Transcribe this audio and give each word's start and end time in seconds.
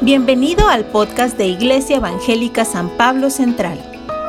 Bienvenido 0.00 0.68
al 0.68 0.84
podcast 0.84 1.36
de 1.36 1.48
Iglesia 1.48 1.96
Evangélica 1.96 2.64
San 2.64 2.88
Pablo 2.96 3.30
Central. 3.30 3.82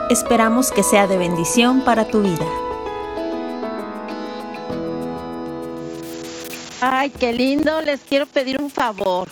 Esperamos 0.09 0.71
que 0.71 0.81
sea 0.81 1.05
de 1.05 1.15
bendición 1.15 1.85
para 1.85 2.07
tu 2.07 2.23
vida. 2.23 2.45
Ay, 6.81 7.11
qué 7.11 7.33
lindo. 7.33 7.81
Les 7.81 8.01
quiero 8.01 8.25
pedir 8.25 8.59
un 8.59 8.71
favor. 8.71 9.29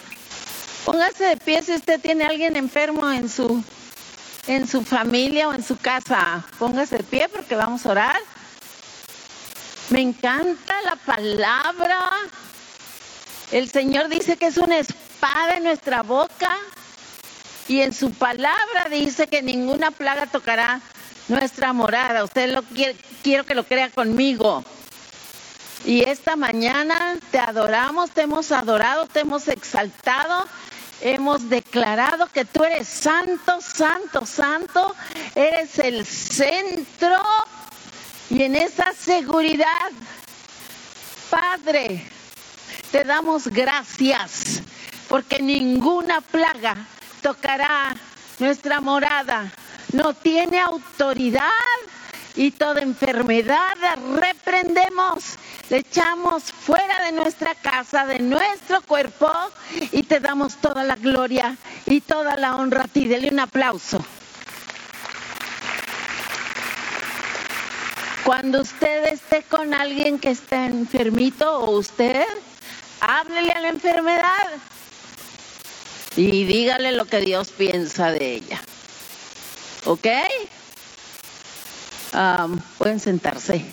Póngase 0.85 1.23
de 1.25 1.37
pie 1.37 1.63
si 1.63 1.73
usted 1.73 1.99
tiene 1.99 2.25
a 2.25 2.27
alguien 2.27 2.55
enfermo 2.55 3.09
en 3.09 3.29
su 3.29 3.63
en 4.45 4.67
su 4.67 4.83
familia 4.83 5.49
o 5.49 5.55
en 5.55 5.63
su 5.63 5.75
casa. 5.77 6.45
Póngase 6.59 6.97
de 6.97 7.03
pie 7.03 7.29
porque 7.29 7.55
vamos 7.55 7.83
a 7.87 7.91
orar. 7.91 8.19
Me 9.89 10.01
encanta 10.01 10.75
la 10.83 10.97
palabra. 10.97 12.09
El 13.51 13.67
Señor 13.71 14.07
dice 14.09 14.37
que 14.37 14.45
es 14.45 14.57
una 14.57 14.77
espada 15.17 15.57
en 15.57 15.63
nuestra 15.63 16.03
boca 16.03 16.55
y 17.67 17.81
en 17.81 17.91
su 17.91 18.11
palabra 18.11 18.87
dice 18.91 19.25
que 19.25 19.41
ninguna 19.41 19.89
plaga 19.89 20.27
tocará 20.27 20.79
nuestra 21.27 21.73
morada. 21.73 22.23
Usted 22.23 22.53
lo 22.53 22.61
quiere, 22.61 22.95
quiero 23.23 23.43
que 23.43 23.55
lo 23.55 23.63
crea 23.63 23.89
conmigo. 23.89 24.63
Y 25.85 26.07
esta 26.07 26.35
mañana 26.35 27.17
te 27.31 27.39
adoramos, 27.39 28.11
te 28.11 28.21
hemos 28.21 28.51
adorado, 28.51 29.07
te 29.07 29.21
hemos 29.21 29.47
exaltado, 29.47 30.47
hemos 31.01 31.49
declarado 31.49 32.27
que 32.27 32.45
tú 32.45 32.63
eres 32.63 32.87
santo, 32.87 33.59
santo, 33.59 34.23
santo, 34.23 34.95
eres 35.33 35.79
el 35.79 36.05
centro 36.05 37.19
y 38.29 38.43
en 38.43 38.55
esa 38.55 38.93
seguridad, 38.93 39.91
Padre, 41.31 42.07
te 42.91 43.03
damos 43.03 43.47
gracias 43.47 44.61
porque 45.07 45.39
ninguna 45.39 46.21
plaga 46.21 46.75
tocará 47.21 47.95
nuestra 48.39 48.81
morada. 48.81 49.51
No 49.93 50.13
tiene 50.13 50.59
autoridad 50.59 51.41
y 52.35 52.51
toda 52.51 52.81
enfermedad 52.81 53.75
la 53.81 53.95
reprendemos, 54.19 55.37
le 55.69 55.77
echamos 55.77 56.43
fuera 56.43 57.05
de 57.05 57.13
nuestra 57.13 57.55
casa, 57.55 58.05
de 58.05 58.19
nuestro 58.19 58.81
cuerpo 58.81 59.31
y 59.91 60.03
te 60.03 60.19
damos 60.19 60.57
toda 60.57 60.83
la 60.83 60.95
gloria 60.95 61.57
y 61.85 62.01
toda 62.01 62.35
la 62.35 62.55
honra 62.55 62.83
a 62.83 62.87
ti. 62.87 63.05
Dele 63.05 63.29
un 63.31 63.39
aplauso. 63.39 64.05
Cuando 68.23 68.61
usted 68.61 69.05
esté 69.05 69.43
con 69.43 69.73
alguien 69.73 70.19
que 70.19 70.31
está 70.31 70.65
enfermito 70.65 71.59
o 71.59 71.77
usted, 71.77 72.25
háblele 72.99 73.51
a 73.53 73.61
la 73.61 73.69
enfermedad 73.69 74.47
y 76.17 76.45
dígale 76.45 76.93
lo 76.93 77.05
que 77.05 77.21
Dios 77.21 77.49
piensa 77.49 78.11
de 78.11 78.33
ella. 78.35 78.61
¿Ok? 79.85 80.07
pueden 82.79 82.99
sentarse. 82.99 83.63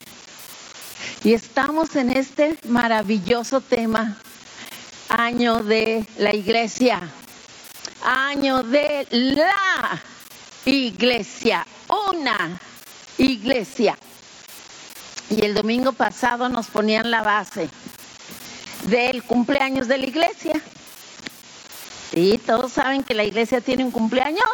Y 1.22 1.32
estamos 1.32 1.96
en 1.96 2.10
este 2.10 2.58
maravilloso 2.68 3.62
tema, 3.62 4.18
año 5.08 5.62
de 5.62 6.04
la 6.18 6.34
iglesia, 6.34 7.00
año 8.02 8.62
de 8.62 9.06
la 9.10 10.02
iglesia, 10.66 11.66
una 12.12 12.60
iglesia. 13.16 13.96
Y 15.30 15.42
el 15.42 15.54
domingo 15.54 15.92
pasado 15.92 16.50
nos 16.50 16.66
ponían 16.66 17.10
la 17.10 17.22
base 17.22 17.70
del 18.88 19.22
cumpleaños 19.22 19.88
de 19.88 19.96
la 19.96 20.06
iglesia. 20.06 20.60
Sí, 22.14 22.40
todos 22.46 22.72
saben 22.72 23.02
que 23.02 23.12
la 23.12 23.24
iglesia 23.24 23.60
tiene 23.60 23.84
un 23.84 23.90
cumpleaños. 23.90 24.46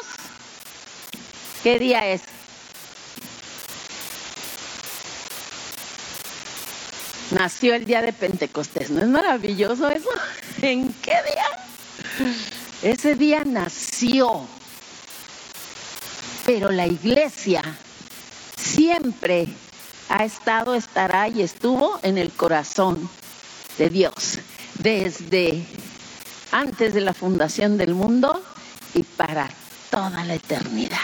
¿Qué 1.62 1.78
día 1.78 2.06
es? 2.06 2.22
Nació 7.32 7.75
el 7.75 7.84
día 7.84 8.00
de 8.00 8.15
Pentecostés. 8.15 8.88
¿No 8.88 9.03
es 9.03 9.09
maravilloso 9.09 9.91
eso? 9.91 10.09
¿En 10.62 10.91
qué 11.03 11.10
día? 11.10 12.32
Ese 12.81 13.15
día 13.15 13.43
nació. 13.44 14.47
Pero 16.47 16.70
la 16.70 16.87
iglesia 16.87 17.62
siempre 18.56 19.49
ha 20.09 20.25
estado, 20.25 20.75
estará 20.75 21.28
y 21.28 21.43
estuvo 21.43 22.00
en 22.03 22.16
el 22.16 22.32
corazón 22.32 23.10
de 23.76 23.91
Dios 23.91 24.38
desde 24.78 25.62
antes 26.53 26.94
de 26.94 27.00
la 27.00 27.15
fundación 27.15 27.78
del 27.78 27.94
mundo 27.94 28.43
y 28.94 29.03
para 29.03 29.50
toda 29.91 30.25
la 30.25 30.34
eternidad. 30.34 30.99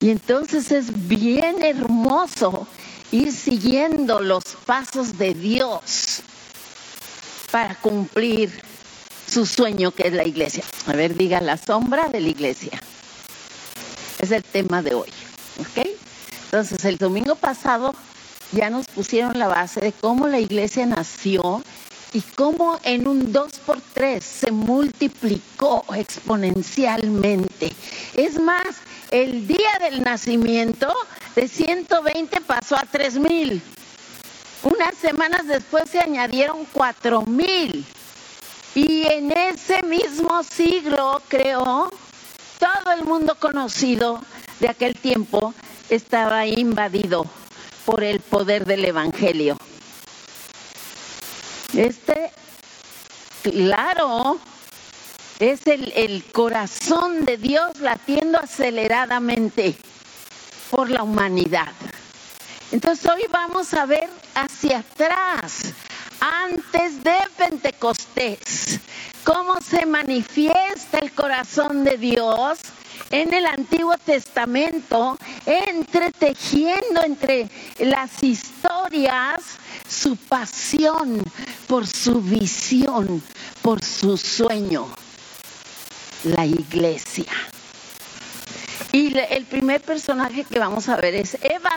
Y 0.00 0.10
entonces 0.10 0.70
es 0.72 1.08
bien 1.08 1.62
hermoso 1.62 2.66
ir 3.12 3.32
siguiendo 3.32 4.20
los 4.20 4.44
pasos 4.64 5.16
de 5.18 5.34
Dios 5.34 6.20
para 7.50 7.74
cumplir 7.76 8.62
su 9.26 9.46
sueño 9.46 9.90
que 9.90 10.08
es 10.08 10.12
la 10.12 10.26
iglesia. 10.26 10.64
A 10.86 10.92
ver, 10.92 11.14
diga 11.16 11.40
la 11.40 11.56
sombra 11.56 12.08
de 12.08 12.20
la 12.20 12.28
iglesia. 12.28 12.80
Es 14.18 14.30
el 14.30 14.42
tema 14.42 14.82
de 14.82 14.94
hoy. 14.94 15.08
¿Ok? 15.60 15.86
Entonces, 16.44 16.84
el 16.84 16.96
domingo 16.96 17.34
pasado 17.34 17.94
ya 18.52 18.70
nos 18.70 18.86
pusieron 18.86 19.38
la 19.38 19.48
base 19.48 19.80
de 19.80 19.92
cómo 19.92 20.28
la 20.28 20.38
iglesia 20.38 20.86
nació 20.86 21.62
y 22.16 22.22
cómo 22.34 22.80
en 22.82 23.06
un 23.06 23.30
2 23.30 23.58
por 23.66 23.78
3 23.92 24.24
se 24.24 24.50
multiplicó 24.50 25.84
exponencialmente. 25.94 27.70
Es 28.14 28.40
más, 28.40 28.78
el 29.10 29.46
día 29.46 29.78
del 29.82 30.02
nacimiento 30.02 30.90
de 31.34 31.46
120 31.46 32.40
pasó 32.40 32.76
a 32.76 32.86
3000. 32.90 33.60
Unas 34.62 34.94
semanas 34.94 35.46
después 35.46 35.90
se 35.90 35.98
añadieron 35.98 36.64
4000. 36.72 37.84
Y 38.74 39.06
en 39.08 39.32
ese 39.32 39.82
mismo 39.82 40.42
siglo, 40.42 41.20
creo, 41.28 41.92
todo 42.58 42.92
el 42.94 43.04
mundo 43.04 43.36
conocido 43.38 44.22
de 44.60 44.70
aquel 44.70 44.94
tiempo 44.94 45.52
estaba 45.90 46.46
invadido 46.46 47.26
por 47.84 48.02
el 48.02 48.20
poder 48.20 48.64
del 48.64 48.86
Evangelio. 48.86 49.58
Este, 51.74 52.30
claro, 53.42 54.38
es 55.38 55.66
el, 55.66 55.92
el 55.94 56.24
corazón 56.32 57.24
de 57.24 57.36
Dios 57.36 57.78
latiendo 57.80 58.38
aceleradamente 58.38 59.76
por 60.70 60.90
la 60.90 61.02
humanidad. 61.02 61.72
Entonces 62.72 63.06
hoy 63.06 63.22
vamos 63.30 63.74
a 63.74 63.86
ver 63.86 64.08
hacia 64.34 64.78
atrás, 64.78 65.72
antes 66.20 67.02
de 67.04 67.16
Pentecostés, 67.36 68.80
cómo 69.24 69.60
se 69.60 69.86
manifiesta 69.86 70.98
el 70.98 71.12
corazón 71.12 71.84
de 71.84 71.96
Dios 71.96 72.58
en 73.10 73.32
el 73.32 73.46
Antiguo 73.46 73.96
Testamento, 73.98 75.16
entretejiendo 75.44 77.02
entre 77.04 77.48
las 77.78 78.22
historias 78.22 79.42
su 79.88 80.16
pasión 80.16 81.22
por 81.66 81.86
su 81.86 82.20
visión, 82.20 83.22
por 83.62 83.84
su 83.84 84.16
sueño, 84.16 84.88
la 86.24 86.44
iglesia. 86.44 87.32
Y 88.92 89.16
el 89.18 89.44
primer 89.44 89.80
personaje 89.80 90.44
que 90.44 90.58
vamos 90.58 90.88
a 90.88 90.96
ver 90.96 91.14
es 91.14 91.36
Eva. 91.42 91.70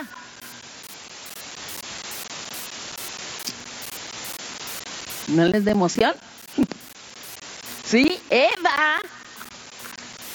¿No 5.28 5.44
les 5.44 5.64
da 5.64 5.72
emoción? 5.72 6.14
Sí, 7.84 8.20
Eva 8.30 9.00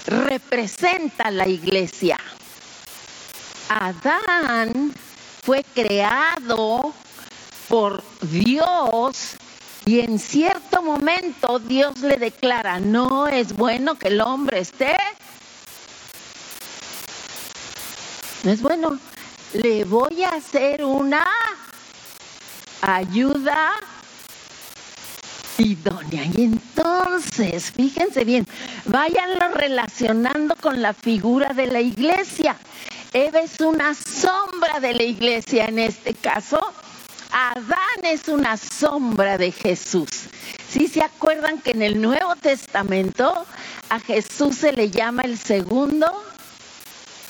representa 0.07 1.31
la 1.31 1.47
iglesia. 1.47 2.17
Adán 3.69 4.93
fue 5.43 5.63
creado 5.73 6.93
por 7.67 8.03
Dios 8.21 9.35
y 9.85 9.99
en 9.99 10.19
cierto 10.19 10.81
momento 10.81 11.59
Dios 11.59 11.99
le 11.99 12.17
declara, 12.17 12.79
no 12.79 13.27
es 13.27 13.53
bueno 13.53 13.95
que 13.95 14.09
el 14.09 14.21
hombre 14.21 14.59
esté. 14.59 14.95
No 18.43 18.51
es 18.51 18.61
bueno. 18.61 18.99
Le 19.53 19.85
voy 19.85 20.23
a 20.23 20.29
hacer 20.29 20.83
una 20.83 21.25
ayuda 22.81 23.73
idónea. 25.57 26.25
Y 26.35 26.43
entonces, 26.43 27.71
fíjense 27.71 28.23
bien, 28.23 28.47
váyanlo 28.85 29.49
relacionando 29.53 30.55
con 30.55 30.81
la 30.81 30.93
figura 30.93 31.53
de 31.53 31.67
la 31.67 31.81
iglesia. 31.81 32.57
Eva 33.13 33.39
es 33.39 33.59
una 33.61 33.93
sombra 33.93 34.79
de 34.79 34.93
la 34.93 35.03
iglesia 35.03 35.65
en 35.65 35.79
este 35.79 36.13
caso 36.13 36.59
Adán 37.37 38.05
es 38.05 38.29
una 38.29 38.55
sombra 38.55 39.37
de 39.37 39.51
Jesús. 39.51 40.09
Si 40.69 40.87
se 40.87 41.03
acuerdan 41.03 41.59
que 41.59 41.71
en 41.71 41.81
el 41.81 42.01
Nuevo 42.01 42.33
Testamento 42.37 43.45
a 43.89 43.99
Jesús 43.99 44.55
se 44.55 44.71
le 44.71 44.89
llama 44.89 45.23
el 45.23 45.37
segundo 45.37 46.07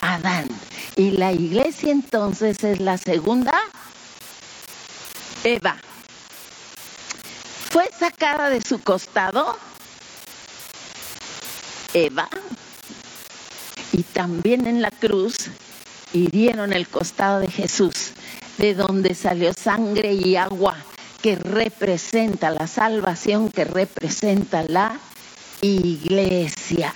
Adán. 0.01 0.48
Y 0.95 1.12
la 1.12 1.31
iglesia 1.31 1.92
entonces 1.92 2.63
es 2.63 2.80
la 2.80 3.00
segunda 3.00 3.60
Eva. 5.44 5.75
Fue 7.75 7.89
sacada 7.92 8.50
de 8.50 8.62
su 8.62 8.80
costado 8.81 9.57
Eva. 11.94 12.30
Y 13.92 14.04
también 14.04 14.66
en 14.66 14.81
la 14.81 14.92
cruz 14.92 15.50
hirieron 16.13 16.72
el 16.72 16.88
costado 16.88 17.42
de 17.42 17.50
Jesús, 17.50 18.13
de 18.60 18.75
donde 18.75 19.13
salió 19.13 19.51
sangre 19.54 20.13
y 20.13 20.38
agua 20.38 20.77
que 21.22 21.36
representa 21.36 22.50
la 22.50 22.68
salvación, 22.68 23.50
que 23.50 23.66
representa 23.66 24.63
la 24.63 24.98
iglesia. 25.60 26.94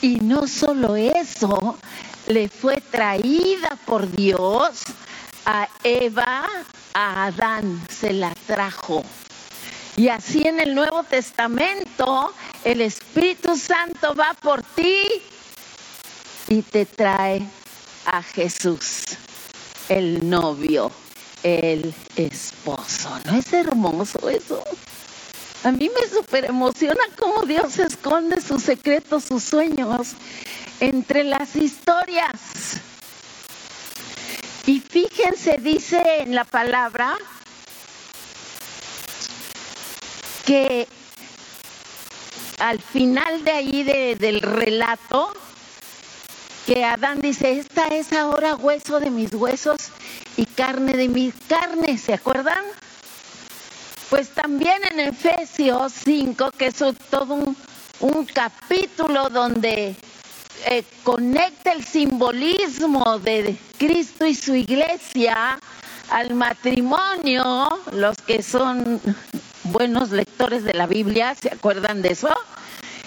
Y 0.00 0.20
no 0.20 0.46
solo 0.46 0.96
eso, 0.96 1.76
le 2.28 2.48
fue 2.48 2.80
traída 2.80 3.76
por 3.84 4.10
Dios 4.10 4.84
a 5.44 5.68
Eva, 5.82 6.46
a 6.94 7.26
Adán, 7.26 7.78
se 7.90 8.14
la 8.14 8.32
trajo. 8.46 9.04
Y 9.96 10.08
así 10.08 10.42
en 10.46 10.58
el 10.58 10.74
Nuevo 10.74 11.04
Testamento 11.04 12.32
el 12.64 12.80
Espíritu 12.80 13.56
Santo 13.56 14.14
va 14.14 14.34
por 14.34 14.62
ti 14.62 15.06
y 16.48 16.62
te 16.62 16.84
trae 16.84 17.46
a 18.06 18.22
Jesús, 18.22 19.04
el 19.88 20.28
novio, 20.28 20.90
el 21.42 21.94
esposo. 22.16 23.10
¿No 23.24 23.36
es 23.36 23.52
hermoso 23.52 24.28
eso? 24.28 24.64
A 25.62 25.70
mí 25.70 25.88
me 25.88 26.08
super 26.08 26.44
emociona 26.44 27.00
cómo 27.18 27.42
Dios 27.42 27.78
esconde 27.78 28.40
sus 28.40 28.62
secretos, 28.62 29.24
sus 29.24 29.44
sueños 29.44 30.14
entre 30.80 31.24
las 31.24 31.54
historias. 31.56 32.80
Y 34.66 34.80
fíjense, 34.80 35.58
dice 35.58 36.02
en 36.20 36.34
la 36.34 36.44
palabra 36.44 37.16
que 40.46 40.86
al 42.58 42.80
final 42.80 43.44
de 43.44 43.50
ahí 43.50 43.82
del 43.82 44.40
relato, 44.40 45.32
que 46.66 46.84
Adán 46.84 47.20
dice, 47.20 47.58
esta 47.58 47.86
es 47.88 48.12
ahora 48.12 48.54
hueso 48.54 49.00
de 49.00 49.10
mis 49.10 49.32
huesos 49.34 49.76
y 50.36 50.46
carne 50.46 50.92
de 50.92 51.08
mis 51.08 51.34
carnes, 51.48 52.00
¿se 52.02 52.14
acuerdan? 52.14 52.64
Pues 54.10 54.30
también 54.30 54.80
en 54.90 55.00
Efesios 55.00 55.92
5, 56.04 56.50
que 56.56 56.66
es 56.66 56.76
todo 57.10 57.34
un, 58.00 58.26
capítulo 58.26 59.28
donde 59.28 59.94
eh, 60.66 60.84
conecta 61.02 61.72
el 61.72 61.84
simbolismo 61.84 63.18
de 63.18 63.56
Cristo 63.78 64.26
y 64.26 64.34
su 64.34 64.54
iglesia 64.54 65.58
al 66.10 66.34
matrimonio, 66.34 67.80
los 67.92 68.16
que 68.18 68.42
son 68.42 69.00
buenos 69.64 70.10
lectores 70.10 70.64
de 70.64 70.74
la 70.74 70.86
Biblia, 70.86 71.34
¿se 71.34 71.48
acuerdan 71.48 72.02
de 72.02 72.12
eso? 72.12 72.30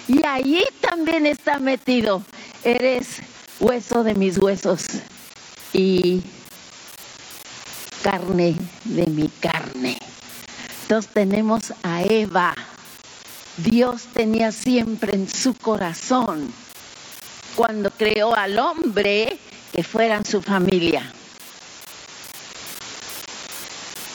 Y 0.06 0.24
ahí 0.26 0.64
también 0.80 1.26
está 1.26 1.58
metido, 1.58 2.22
eres 2.64 3.20
hueso 3.60 4.04
de 4.04 4.14
mis 4.14 4.38
huesos 4.38 4.86
y 5.72 6.22
carne 8.02 8.56
de 8.84 9.06
mi 9.06 9.28
carne. 9.28 9.98
Entonces 10.82 11.12
tenemos 11.12 11.74
a 11.82 12.02
Eva. 12.02 12.54
Dios 13.58 14.04
tenía 14.14 14.52
siempre 14.52 15.14
en 15.14 15.28
su 15.28 15.54
corazón, 15.54 16.52
cuando 17.56 17.90
creó 17.90 18.34
al 18.34 18.58
hombre, 18.58 19.38
que 19.72 19.82
fueran 19.82 20.24
su 20.24 20.40
familia, 20.40 21.12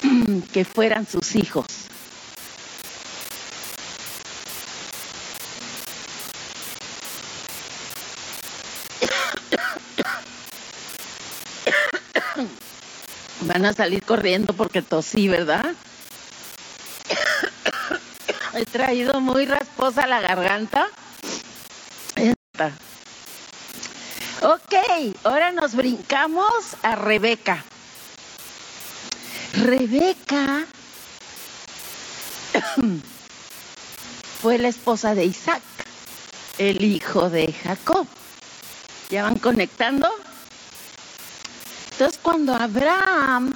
que 0.54 0.66
fueran 0.66 1.06
sus 1.06 1.36
hijos. 1.36 1.66
Van 13.54 13.66
a 13.68 13.74
salir 13.74 14.02
corriendo 14.02 14.54
porque 14.54 14.82
tosí, 14.82 15.28
¿verdad? 15.28 15.76
He 18.56 18.66
traído 18.66 19.22
muy 19.22 19.46
rasposa 19.46 20.08
la 20.08 20.22
garganta. 20.22 20.88
Ok, 24.42 24.74
ahora 25.24 25.52
nos 25.52 25.76
brincamos 25.76 26.76
a 26.82 26.96
Rebeca. 26.96 27.64
Rebeca 29.54 30.66
fue 34.42 34.58
la 34.58 34.70
esposa 34.70 35.14
de 35.14 35.26
Isaac, 35.26 35.62
el 36.58 36.84
hijo 36.84 37.30
de 37.30 37.54
Jacob. 37.54 38.08
¿Ya 39.12 39.22
van 39.22 39.38
conectando? 39.38 40.10
Entonces 42.04 42.22
cuando 42.22 42.54
Abraham 42.54 43.54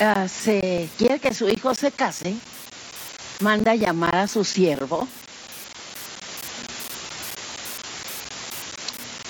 ah, 0.00 0.26
se 0.26 0.88
quiere 0.96 1.18
que 1.18 1.34
su 1.34 1.50
hijo 1.50 1.74
se 1.74 1.92
case, 1.92 2.34
manda 3.40 3.74
llamar 3.74 4.14
a 4.14 4.26
su 4.26 4.42
siervo 4.42 5.06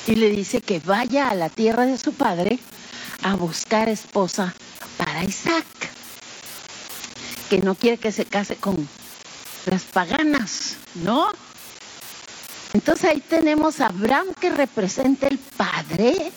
y 0.07 0.15
le 0.15 0.31
dice 0.31 0.61
que 0.61 0.79
vaya 0.79 1.29
a 1.29 1.35
la 1.35 1.49
tierra 1.49 1.85
de 1.85 1.99
su 1.99 2.13
padre 2.13 2.61
a 3.25 3.35
buscar 3.35 3.89
esposa 3.89 4.55
para 4.97 5.25
Isaac, 5.25 5.67
que 7.51 7.59
no 7.59 7.75
quiere 7.75 7.99
que 7.99 8.13
se 8.13 8.25
case 8.25 8.55
con 8.55 8.89
las 9.69 9.83
paganas, 9.83 10.77
¿no? 10.95 11.33
Entonces 12.73 13.11
ahí 13.11 13.21
tenemos 13.21 13.81
a 13.81 13.87
Abraham 13.87 14.29
que 14.41 14.51
representa 14.51 15.27
el 15.27 15.39
Padre, 15.39 16.31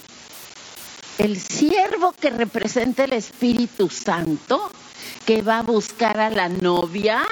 el 1.19 1.39
siervo 1.39 2.13
que 2.13 2.30
representa 2.30 3.04
el 3.04 3.13
Espíritu 3.13 3.89
Santo, 3.89 4.71
que 5.25 5.42
va 5.42 5.60
a 5.60 5.63
buscar 5.63 6.18
a 6.18 6.30
la 6.30 6.48
novia. 6.48 7.27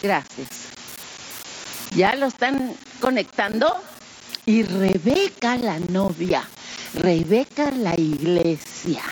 Gracias. 0.00 0.48
¿Ya 1.96 2.14
lo 2.14 2.26
están 2.26 2.76
conectando? 3.00 3.82
Y 4.46 4.62
Rebeca 4.62 5.56
la 5.58 5.80
novia, 5.80 6.48
Rebeca 6.94 7.72
la 7.72 7.98
iglesia. 7.98 9.02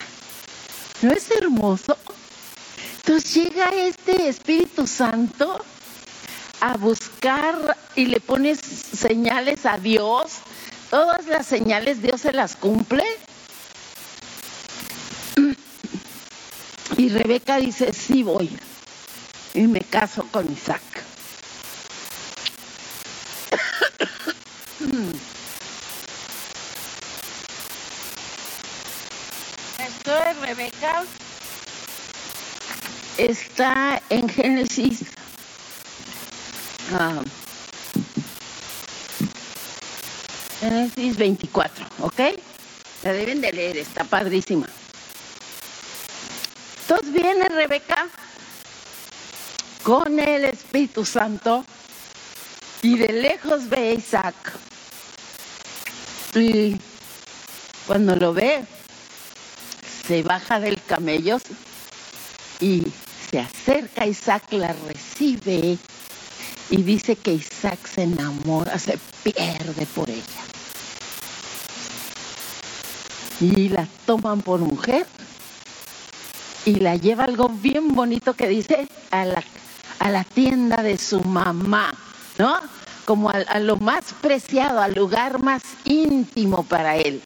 ¿No 1.03 1.11
es 1.11 1.29
hermoso? 1.33 1.99
Entonces 2.99 3.35
llega 3.35 3.69
este 3.71 4.29
Espíritu 4.29 4.87
Santo 4.87 5.61
a 6.61 6.77
buscar 6.77 7.77
y 7.97 8.07
le 8.07 8.21
pones 8.21 8.61
señales 8.61 9.67
a 9.67 9.77
Dios. 9.77 10.35
Todas 10.89 11.27
las 11.27 11.47
señales 11.47 12.01
Dios 12.01 12.21
se 12.21 12.33
las 12.33 12.55
cumple. 12.55 13.05
Y 16.97 17.09
Rebeca 17.09 17.59
dice, 17.59 17.93
sí 17.93 18.23
voy. 18.23 18.51
Y 19.55 19.63
me 19.63 19.81
caso 19.81 20.27
con 20.31 20.51
Isaac. 20.53 20.83
Esto 29.79 30.11
de 30.11 30.33
Rebeca 30.47 31.05
está 33.19 34.03
en 34.11 34.29
Génesis 34.29 35.07
Ah. 36.93 37.23
Génesis 40.61 41.17
24, 41.17 41.87
¿ok? 42.01 42.21
La 43.03 43.13
deben 43.13 43.41
de 43.41 43.53
leer, 43.53 43.77
está 43.77 44.05
padrísima. 44.05 44.69
Entonces 46.89 47.13
viene 47.13 47.49
Rebeca 47.49 48.07
con 49.83 50.21
el 50.21 50.45
Espíritu 50.45 51.05
Santo 51.05 51.65
y 52.81 52.97
de 52.97 53.13
lejos 53.13 53.69
ve 53.69 53.89
a 53.89 53.93
Isaac. 53.95 54.35
Y 56.37 56.77
cuando 57.89 58.15
lo 58.15 58.33
ve, 58.33 58.65
se 60.07 60.23
baja 60.23 60.61
del 60.61 60.81
camello 60.81 61.39
y 62.61 62.85
se 63.33 63.41
acerca 63.41 64.05
a 64.05 64.07
Isaac, 64.07 64.45
la 64.53 64.73
recibe 64.73 65.79
y 66.71 66.83
dice 66.85 67.17
que 67.17 67.33
Isaac 67.33 67.81
se 67.85 68.05
enamora, 68.05 68.79
se 68.79 68.97
pierde 69.25 69.87
por 69.87 70.09
ella. 70.09 70.23
Y 73.41 73.71
la 73.71 73.89
toman 74.07 74.41
por 74.41 74.61
mujer 74.61 75.05
y 76.67 76.81
la 76.81 76.97
lleva 76.97 77.25
algo 77.25 77.49
bien 77.49 77.95
bonito 77.95 78.35
que 78.35 78.49
dice 78.49 78.89
a 79.13 79.25
la, 79.25 79.43
a 80.01 80.11
la 80.11 80.25
tienda 80.25 80.83
de 80.83 80.99
su 80.99 81.21
mamá, 81.21 81.95
¿no? 82.39 82.59
Como 83.05 83.31
a, 83.31 83.35
a 83.35 83.61
lo 83.61 83.77
más 83.77 84.13
preciado, 84.21 84.83
al 84.83 84.93
lugar 84.93 85.41
más 85.41 85.63
íntimo 85.85 86.65
para 86.65 86.97
él, 86.97 87.23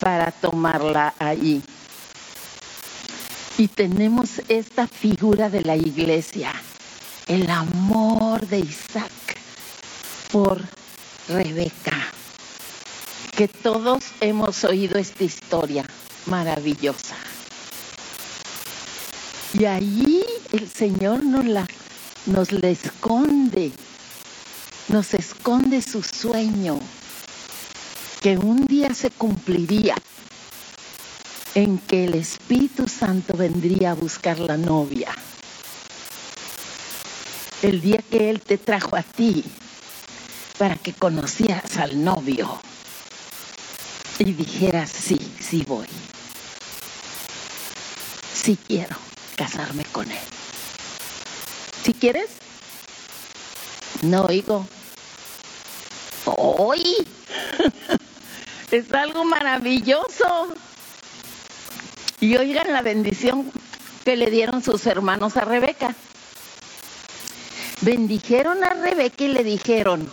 para 0.00 0.32
tomarla 0.32 1.14
allí. 1.20 1.62
Y 3.58 3.68
tenemos 3.68 4.42
esta 4.48 4.88
figura 4.88 5.48
de 5.48 5.62
la 5.62 5.76
iglesia, 5.76 6.52
el 7.28 7.48
amor 7.48 8.44
de 8.48 8.58
Isaac 8.58 9.12
por 10.32 10.60
Rebeca, 11.28 11.96
que 13.36 13.46
todos 13.46 14.02
hemos 14.20 14.64
oído 14.64 14.98
esta 14.98 15.22
historia 15.22 15.86
maravillosa. 16.26 17.25
Y 19.58 19.64
ahí 19.64 20.22
el 20.52 20.68
Señor 20.68 21.24
nos 21.24 21.46
la 21.46 21.66
nos 22.26 22.52
esconde, 22.52 23.72
nos 24.88 25.14
esconde 25.14 25.80
su 25.80 26.02
sueño, 26.02 26.78
que 28.20 28.36
un 28.36 28.66
día 28.66 28.92
se 28.92 29.10
cumpliría 29.10 29.94
en 31.54 31.78
que 31.78 32.04
el 32.04 32.16
Espíritu 32.16 32.86
Santo 32.86 33.34
vendría 33.34 33.92
a 33.92 33.94
buscar 33.94 34.38
la 34.40 34.58
novia. 34.58 35.08
El 37.62 37.80
día 37.80 38.02
que 38.10 38.28
Él 38.28 38.42
te 38.42 38.58
trajo 38.58 38.94
a 38.94 39.02
ti 39.02 39.42
para 40.58 40.74
que 40.74 40.92
conocieras 40.92 41.78
al 41.78 42.04
novio 42.04 42.60
y 44.18 44.32
dijeras, 44.32 44.90
sí, 44.90 45.18
sí 45.40 45.64
voy. 45.66 45.86
Sí 48.34 48.58
quiero 48.66 49.15
casarme 49.36 49.84
con 49.84 50.10
Él. 50.10 50.18
¿Si 51.84 51.92
quieres? 51.92 52.28
No 54.02 54.22
oigo. 54.24 54.66
¡Hoy! 56.24 57.06
es 58.70 58.92
algo 58.92 59.24
maravilloso. 59.24 60.48
Y 62.18 62.36
oigan 62.36 62.72
la 62.72 62.82
bendición 62.82 63.52
que 64.04 64.16
le 64.16 64.30
dieron 64.30 64.62
sus 64.62 64.86
hermanos 64.86 65.36
a 65.36 65.42
Rebeca. 65.42 65.94
Bendijeron 67.82 68.64
a 68.64 68.70
Rebeca 68.70 69.24
y 69.24 69.28
le 69.28 69.44
dijeron, 69.44 70.10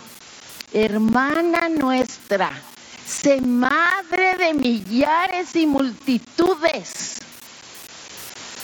hermana 0.72 1.68
nuestra, 1.70 2.50
sé 3.06 3.40
madre 3.40 4.36
de 4.36 4.54
millares 4.54 5.56
y 5.56 5.66
multitudes, 5.66 7.23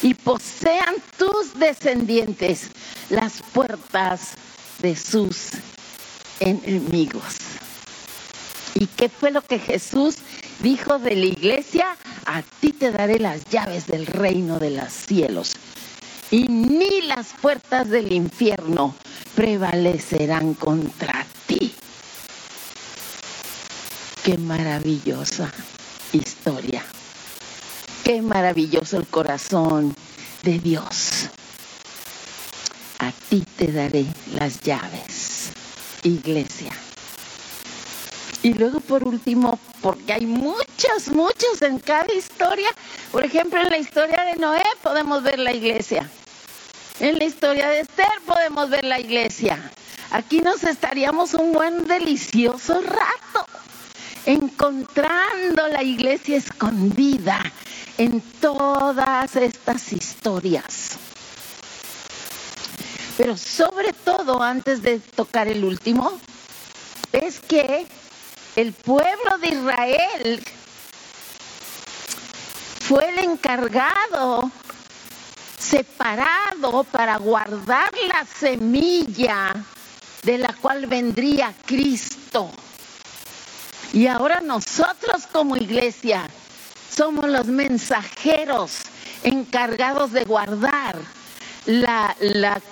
y 0.02 0.14
posean 0.14 0.94
tus 1.18 1.58
descendientes 1.58 2.70
las 3.10 3.42
puertas 3.52 4.32
de 4.80 4.96
sus 4.96 5.50
enemigos. 6.40 7.36
¿Y 8.74 8.86
qué 8.86 9.08
fue 9.08 9.30
lo 9.30 9.42
que 9.42 9.58
Jesús 9.58 10.16
dijo 10.60 10.98
de 10.98 11.16
la 11.16 11.26
iglesia? 11.26 11.96
A 12.24 12.42
ti 12.42 12.72
te 12.72 12.92
daré 12.92 13.18
las 13.18 13.44
llaves 13.46 13.86
del 13.86 14.06
reino 14.06 14.58
de 14.58 14.70
los 14.70 14.92
cielos. 14.92 15.56
Y 16.30 16.44
ni 16.44 17.02
las 17.02 17.28
puertas 17.40 17.88
del 17.88 18.12
infierno 18.12 18.94
prevalecerán 19.34 20.54
contra 20.54 21.26
ti. 21.46 21.74
Qué 24.22 24.38
maravillosa 24.38 25.52
historia. 26.12 26.84
Qué 28.10 28.22
maravilloso 28.22 28.96
el 28.96 29.06
corazón 29.06 29.94
de 30.42 30.58
Dios. 30.58 31.28
A 32.98 33.12
ti 33.28 33.46
te 33.56 33.70
daré 33.70 34.04
las 34.32 34.60
llaves, 34.62 35.52
iglesia. 36.02 36.72
Y 38.42 38.54
luego 38.54 38.80
por 38.80 39.06
último, 39.06 39.60
porque 39.80 40.12
hay 40.12 40.26
muchos, 40.26 41.06
muchos 41.12 41.62
en 41.62 41.78
cada 41.78 42.12
historia. 42.12 42.68
Por 43.12 43.24
ejemplo, 43.24 43.60
en 43.60 43.70
la 43.70 43.78
historia 43.78 44.24
de 44.24 44.40
Noé 44.40 44.64
podemos 44.82 45.22
ver 45.22 45.38
la 45.38 45.52
iglesia. 45.52 46.10
En 46.98 47.16
la 47.16 47.22
historia 47.22 47.68
de 47.68 47.82
Esther 47.82 48.10
podemos 48.26 48.70
ver 48.70 48.86
la 48.86 48.98
iglesia. 48.98 49.70
Aquí 50.10 50.40
nos 50.40 50.64
estaríamos 50.64 51.34
un 51.34 51.52
buen 51.52 51.86
delicioso 51.86 52.80
rato 52.80 53.46
encontrando 54.26 55.68
la 55.68 55.84
iglesia 55.84 56.38
escondida 56.38 57.40
en 58.00 58.22
todas 58.40 59.36
estas 59.36 59.92
historias. 59.92 60.96
Pero 63.18 63.36
sobre 63.36 63.92
todo, 63.92 64.42
antes 64.42 64.80
de 64.80 65.00
tocar 65.00 65.48
el 65.48 65.62
último, 65.66 66.10
es 67.12 67.40
que 67.40 67.86
el 68.56 68.72
pueblo 68.72 69.36
de 69.42 69.48
Israel 69.48 70.42
fue 72.88 73.10
el 73.10 73.18
encargado, 73.18 74.50
separado 75.58 76.84
para 76.84 77.18
guardar 77.18 77.92
la 78.08 78.24
semilla 78.24 79.62
de 80.22 80.38
la 80.38 80.54
cual 80.54 80.86
vendría 80.86 81.52
Cristo. 81.66 82.50
Y 83.92 84.06
ahora 84.06 84.40
nosotros 84.40 85.26
como 85.30 85.58
iglesia 85.58 86.26
somos 86.90 87.28
los 87.28 87.46
mensajeros 87.46 88.82
encargados 89.22 90.12
de 90.12 90.24
guardar 90.24 90.96
la, 91.66 92.62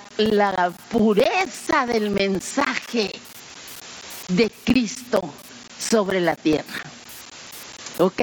pureza 0.89 1.85
del 1.85 2.09
mensaje 2.09 3.11
de 4.27 4.49
Cristo 4.65 5.21
sobre 5.79 6.19
la 6.19 6.35
tierra. 6.35 6.83
¿Ok? 7.99 8.21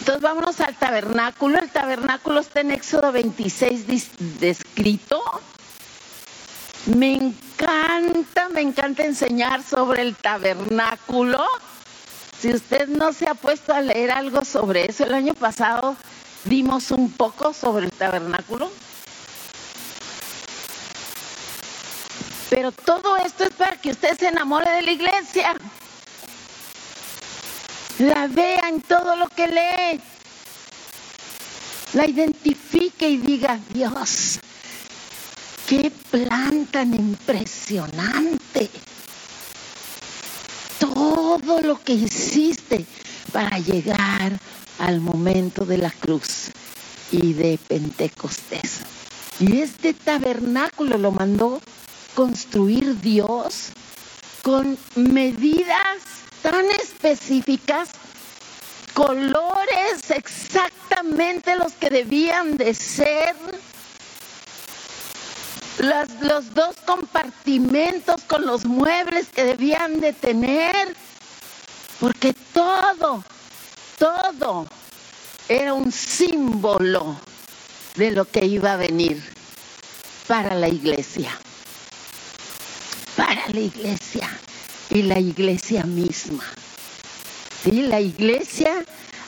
Entonces 0.00 0.22
vámonos 0.22 0.60
al 0.60 0.74
tabernáculo. 0.76 1.58
El 1.58 1.70
tabernáculo 1.70 2.40
está 2.40 2.60
en 2.60 2.72
Éxodo 2.72 3.12
26 3.12 3.86
descrito. 4.40 5.22
Me 6.86 7.14
encanta, 7.14 8.48
me 8.50 8.60
encanta 8.60 9.04
enseñar 9.04 9.62
sobre 9.62 10.02
el 10.02 10.16
tabernáculo. 10.16 11.42
Si 12.44 12.52
usted 12.52 12.88
no 12.88 13.14
se 13.14 13.26
ha 13.26 13.32
puesto 13.32 13.72
a 13.72 13.80
leer 13.80 14.10
algo 14.10 14.44
sobre 14.44 14.84
eso, 14.84 15.04
el 15.04 15.14
año 15.14 15.32
pasado 15.32 15.96
dimos 16.44 16.90
un 16.90 17.10
poco 17.10 17.54
sobre 17.54 17.86
el 17.86 17.90
tabernáculo. 17.90 18.70
Pero 22.50 22.70
todo 22.70 23.16
esto 23.16 23.44
es 23.44 23.52
para 23.52 23.78
que 23.78 23.92
usted 23.92 24.18
se 24.18 24.28
enamore 24.28 24.70
de 24.72 24.82
la 24.82 24.90
iglesia. 24.90 25.54
La 28.00 28.26
vea 28.26 28.68
en 28.68 28.82
todo 28.82 29.16
lo 29.16 29.26
que 29.28 29.46
lee. 29.46 30.02
La 31.94 32.06
identifique 32.06 33.08
y 33.08 33.16
diga, 33.16 33.58
Dios, 33.70 34.38
qué 35.66 35.90
plan 36.10 36.66
tan 36.66 36.92
impresionante. 36.92 38.68
Todo 41.34 41.60
lo 41.62 41.80
que 41.82 41.94
hiciste 41.94 42.86
para 43.32 43.58
llegar 43.58 44.38
al 44.78 45.00
momento 45.00 45.64
de 45.64 45.78
la 45.78 45.90
cruz 45.90 46.52
y 47.10 47.32
de 47.32 47.58
Pentecostés. 47.58 48.82
Y 49.40 49.60
este 49.60 49.94
tabernáculo 49.94 50.96
lo 50.96 51.10
mandó 51.10 51.60
construir 52.14 53.00
Dios 53.00 53.70
con 54.42 54.78
medidas 54.94 55.98
tan 56.40 56.66
específicas, 56.80 57.90
colores 58.92 60.10
exactamente 60.10 61.56
los 61.56 61.72
que 61.72 61.90
debían 61.90 62.56
de 62.56 62.74
ser, 62.74 63.34
los 65.80 66.54
dos 66.54 66.76
compartimentos 66.86 68.22
con 68.22 68.46
los 68.46 68.66
muebles 68.66 69.26
que 69.34 69.42
debían 69.42 69.98
de 69.98 70.12
tener, 70.12 70.94
porque 72.00 72.34
todo, 72.52 73.24
todo 73.98 74.66
era 75.48 75.74
un 75.74 75.92
símbolo 75.92 77.16
de 77.96 78.10
lo 78.10 78.24
que 78.24 78.44
iba 78.46 78.72
a 78.72 78.76
venir 78.76 79.22
para 80.26 80.54
la 80.54 80.68
iglesia. 80.68 81.30
Para 83.16 83.48
la 83.48 83.60
iglesia 83.60 84.28
y 84.90 85.02
la 85.02 85.18
iglesia 85.18 85.84
misma. 85.84 86.44
Y 87.64 87.82
la 87.82 88.00
iglesia 88.00 88.84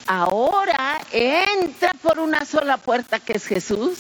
ahora 0.07 1.01
entra 1.11 1.93
por 2.03 2.19
una 2.19 2.45
sola 2.45 2.77
puerta 2.79 3.21
que 3.21 3.35
es 3.35 3.47
Jesús, 3.47 3.99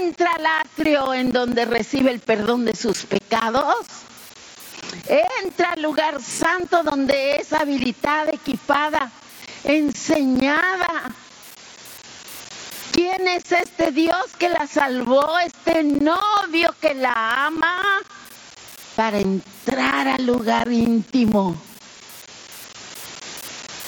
entra 0.00 0.32
al 0.32 0.46
atrio 0.46 1.14
en 1.14 1.32
donde 1.32 1.64
recibe 1.64 2.10
el 2.10 2.20
perdón 2.20 2.64
de 2.64 2.74
sus 2.74 3.04
pecados, 3.04 3.86
entra 5.42 5.72
al 5.72 5.82
lugar 5.82 6.22
santo 6.22 6.82
donde 6.82 7.36
es 7.36 7.52
habilitada, 7.52 8.30
equipada, 8.30 9.10
enseñada 9.64 11.14
¿Quién 12.92 13.28
es 13.28 13.52
este 13.52 13.92
Dios 13.92 14.32
que 14.38 14.48
la 14.48 14.66
salvó, 14.66 15.38
este 15.38 15.84
novio 15.84 16.74
que 16.80 16.92
la 16.94 17.46
ama 17.46 17.80
para 18.96 19.18
entrar 19.18 20.08
al 20.08 20.26
lugar 20.26 20.70
íntimo, 20.70 21.56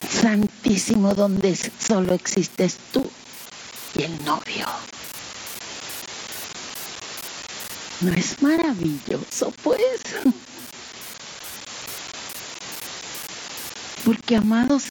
santísimo, 0.09 1.15
donde 1.15 1.59
solo 1.79 2.15
existes 2.15 2.79
tú 2.93 3.05
y 3.95 4.05
el 4.05 4.25
novio? 4.25 4.67
¿No 8.01 8.13
es 8.13 8.41
maravilloso, 8.41 9.53
pues? 9.63 10.01
Porque, 14.05 14.37
amados, 14.37 14.85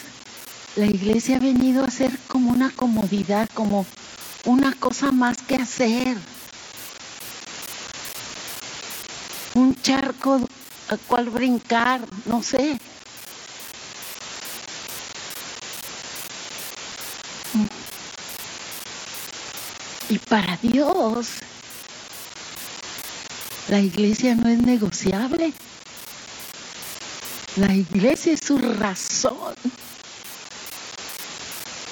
la 0.76 0.86
iglesia 0.86 1.38
ha 1.38 1.40
venido 1.40 1.84
a 1.84 1.92
ser 1.92 2.18
como 2.28 2.52
una 2.52 2.72
comodidad, 2.72 3.50
como 3.54 3.86
una 4.46 4.74
cosa 4.74 5.12
más 5.12 5.42
que 5.42 5.56
hacer. 5.56 6.18
Un 9.54 9.76
charco 9.82 10.40
al 10.88 11.00
cual 11.00 11.30
brincar, 11.30 12.02
no 12.26 12.42
sé. 12.42 12.80
Y 20.10 20.18
para 20.20 20.58
Dios, 20.58 21.28
la 23.70 23.80
iglesia 23.80 24.36
no 24.36 24.50
es 24.50 24.60
negociable. 24.60 25.54
La 27.58 27.74
iglesia 27.74 28.32
es 28.32 28.40
su 28.40 28.58
razón 28.58 29.54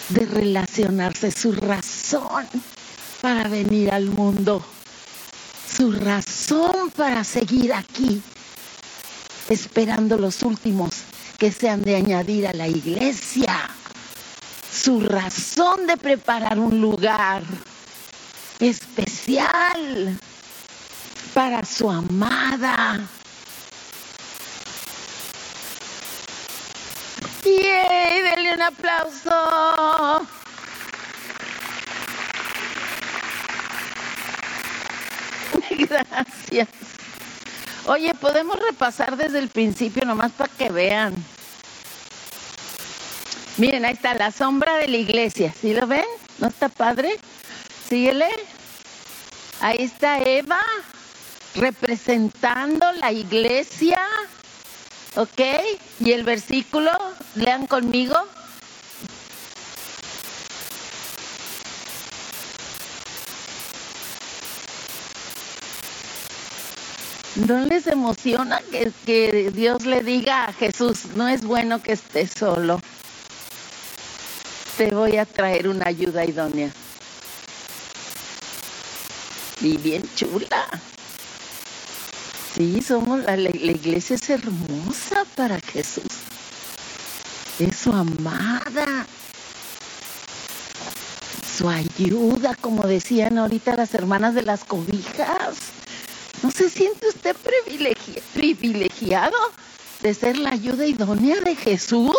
de 0.07 0.25
relacionarse, 0.25 1.31
su 1.31 1.51
razón 1.51 2.47
para 3.21 3.49
venir 3.49 3.91
al 3.91 4.05
mundo, 4.05 4.63
su 5.69 5.91
razón 5.91 6.91
para 6.95 7.25
seguir 7.25 7.73
aquí, 7.73 8.21
esperando 9.49 10.17
los 10.17 10.43
últimos 10.43 10.91
que 11.37 11.51
se 11.51 11.69
han 11.69 11.83
de 11.83 11.97
añadir 11.97 12.47
a 12.47 12.53
la 12.53 12.69
iglesia, 12.69 13.69
su 14.71 15.01
razón 15.01 15.87
de 15.87 15.97
preparar 15.97 16.57
un 16.57 16.79
lugar 16.79 17.43
especial 18.61 20.17
para 21.33 21.65
su 21.65 21.91
amada. 21.91 23.09
¡Yay! 27.57 28.21
Denle 28.21 28.53
un 28.53 28.61
aplauso. 28.61 30.27
Gracias. 35.77 36.67
Oye, 37.85 38.13
podemos 38.13 38.59
repasar 38.59 39.17
desde 39.17 39.39
el 39.39 39.49
principio 39.49 40.05
nomás 40.05 40.31
para 40.31 40.51
que 40.53 40.69
vean. 40.69 41.15
Miren, 43.57 43.83
ahí 43.85 43.93
está 43.93 44.13
la 44.13 44.31
sombra 44.31 44.77
de 44.77 44.87
la 44.87 44.97
iglesia. 44.97 45.53
¿Sí 45.59 45.73
lo 45.73 45.87
ven? 45.87 46.05
¿No 46.37 46.47
está 46.47 46.69
padre? 46.69 47.19
Síguele. 47.89 48.29
Ahí 49.59 49.77
está 49.79 50.19
Eva 50.19 50.61
representando 51.55 52.91
la 52.93 53.11
iglesia. 53.11 53.99
¿Ok? 55.15 55.41
Y 55.99 56.11
el 56.11 56.23
versículo, 56.23 56.91
lean 57.35 57.67
conmigo. 57.67 58.15
¿No 67.47 67.65
les 67.65 67.87
emociona 67.87 68.61
que, 68.69 68.91
que, 69.05 69.51
Dios 69.51 69.85
le 69.85 70.03
diga 70.03 70.45
a 70.45 70.53
Jesús, 70.53 71.05
no 71.15 71.27
es 71.27 71.43
bueno 71.43 71.81
que 71.81 71.93
estés 71.93 72.31
solo? 72.31 72.81
Te 74.77 74.89
voy 74.91 75.17
a 75.17 75.25
traer 75.25 75.67
una 75.67 75.87
ayuda 75.87 76.25
idónea. 76.25 76.69
Y 79.61 79.77
bien 79.77 80.03
chula. 80.15 80.67
Sí, 82.55 82.81
somos 82.81 83.23
la, 83.23 83.35
iglesia 83.37 84.15
es 84.15 84.29
hermosa 84.29 85.25
para 85.35 85.59
Jesús. 85.59 86.05
Es 87.59 87.77
su 87.77 87.91
amada. 87.93 89.05
Su 91.57 91.69
ayuda, 91.69 92.55
como 92.59 92.87
decían 92.87 93.37
ahorita 93.37 93.75
las 93.75 93.93
hermanas 93.93 94.33
de 94.33 94.41
las 94.41 94.63
cobijas. 94.63 95.57
¿No 96.41 96.51
se 96.51 96.69
siente 96.69 97.09
usted 97.09 97.35
privilegi 97.35 98.15
privilegiado 98.33 99.37
de 100.01 100.13
ser 100.13 100.37
la 100.37 100.51
ayuda 100.51 100.85
idónea 100.85 101.39
de 101.41 101.55
Jesús? 101.55 102.15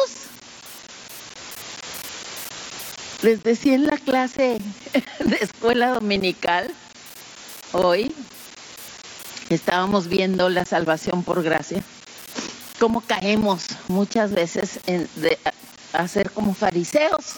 Les 3.23 3.43
decía 3.43 3.75
en 3.75 3.87
la 3.87 3.99
clase 3.99 4.59
de 5.19 5.37
escuela 5.37 5.95
dominical 5.95 6.73
hoy 7.73 8.15
estábamos 9.55 10.09
viendo 10.09 10.49
la 10.49 10.65
salvación 10.65 11.23
por 11.23 11.43
gracia, 11.43 11.83
cómo 12.79 13.01
caemos 13.01 13.67
muchas 13.89 14.33
veces 14.33 14.81
en 14.87 15.09
de 15.17 15.39
hacer 15.93 16.31
como 16.31 16.55
fariseos. 16.55 17.35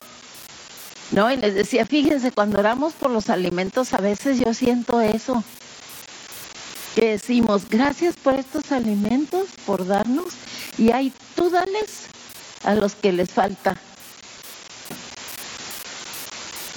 ¿No? 1.11 1.31
Y 1.31 1.37
les 1.37 1.55
decía, 1.55 1.85
fíjense, 1.85 2.33
cuando 2.33 2.59
oramos 2.59 2.95
por 2.95 3.11
los 3.11 3.29
alimentos, 3.29 3.93
a 3.93 3.99
veces 3.99 4.39
yo 4.39 4.55
siento 4.55 5.03
eso, 5.03 5.45
que 6.95 7.11
decimos, 7.11 7.69
gracias 7.69 8.15
por 8.17 8.35
estos 8.35 8.73
alimentos, 8.73 9.49
por 9.67 9.87
darnos, 9.87 10.33
y 10.79 10.91
ahí 10.91 11.13
tú 11.35 11.51
dales 11.51 12.07
a 12.65 12.75
los 12.75 12.95
que 12.95 13.13
les 13.13 13.31
falta. 13.31 13.77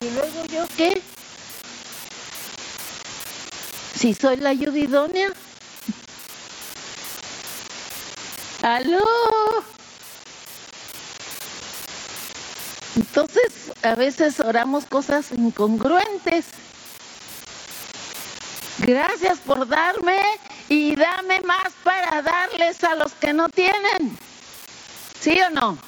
¿Y 0.02 0.10
luego 0.14 0.46
yo 0.52 0.66
qué? 0.76 1.02
Si 4.06 4.14
soy 4.14 4.36
la 4.36 4.50
ayuda 4.50 4.78
idónea. 4.78 5.32
¿Aló? 8.62 9.04
Entonces, 12.96 13.72
a 13.82 13.96
veces 13.96 14.40
oramos 14.42 14.86
cosas 14.86 15.32
incongruentes. 15.32 16.46
Gracias 18.78 19.40
por 19.40 19.68
darme 19.68 20.22
y 20.70 20.96
dame 20.96 21.42
más 21.42 21.74
para 21.84 22.22
darles 22.22 22.84
a 22.84 22.94
los 22.94 23.12
que 23.14 23.34
no 23.34 23.50
tienen. 23.50 24.20
¿Sí 25.20 25.36
o 25.42 25.50
no? 25.50 25.80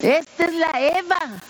Esta 0.00 0.44
es 0.44 0.54
la 0.54 0.80
Eva 0.80 1.42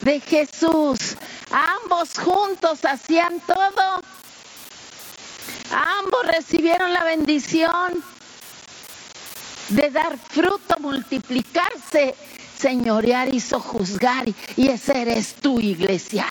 de 0.00 0.20
Jesús. 0.20 1.16
Ambos 1.54 2.18
juntos 2.18 2.84
hacían 2.84 3.38
todo. 3.46 4.02
Ambos 5.70 6.26
recibieron 6.26 6.92
la 6.92 7.04
bendición 7.04 8.02
de 9.68 9.90
dar 9.90 10.18
fruto, 10.18 10.76
multiplicarse, 10.80 12.16
señorear 12.58 13.32
y 13.32 13.38
sojuzgar. 13.38 14.26
Y 14.56 14.68
esa 14.68 14.94
eres 14.94 15.36
tu 15.36 15.60
iglesia. 15.60 16.26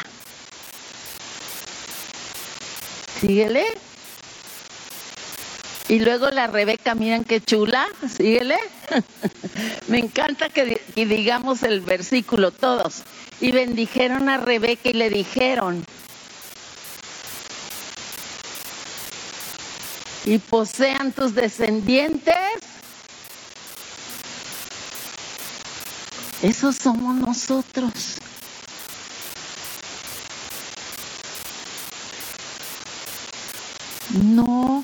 Síguele. 3.21 3.92
Y 5.89 5.99
luego 5.99 6.29
la 6.29 6.47
Rebeca, 6.47 6.95
miren 6.95 7.23
qué 7.25 7.41
chula, 7.41 7.87
síguele. 8.09 8.57
Me 9.87 9.99
encanta 9.99 10.49
que 10.49 10.79
digamos 10.95 11.63
el 11.63 11.81
versículo 11.81 12.51
todos. 12.51 13.03
Y 13.41 13.51
bendijeron 13.51 14.29
a 14.29 14.37
Rebeca 14.37 14.89
y 14.89 14.93
le 14.93 15.09
dijeron, 15.09 15.85
y 20.25 20.37
posean 20.37 21.11
tus 21.11 21.35
descendientes. 21.35 22.35
Esos 26.41 26.75
somos 26.75 27.15
nosotros. 27.15 28.17
No 34.11 34.83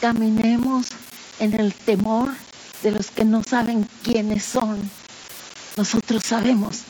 caminemos 0.00 0.88
en 1.38 1.54
el 1.58 1.74
temor 1.74 2.34
de 2.82 2.92
los 2.92 3.10
que 3.10 3.24
no 3.24 3.42
saben 3.42 3.88
quiénes 4.02 4.44
son. 4.44 4.90
Nosotros 5.76 6.22
sabemos 6.24 6.80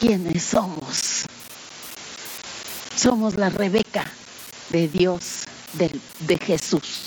quiénes 0.00 0.42
somos. 0.42 1.24
Somos 2.96 3.36
la 3.36 3.50
Rebeca 3.50 4.10
de 4.70 4.88
Dios, 4.88 5.44
de, 5.74 6.38
Jesús. 6.38 7.06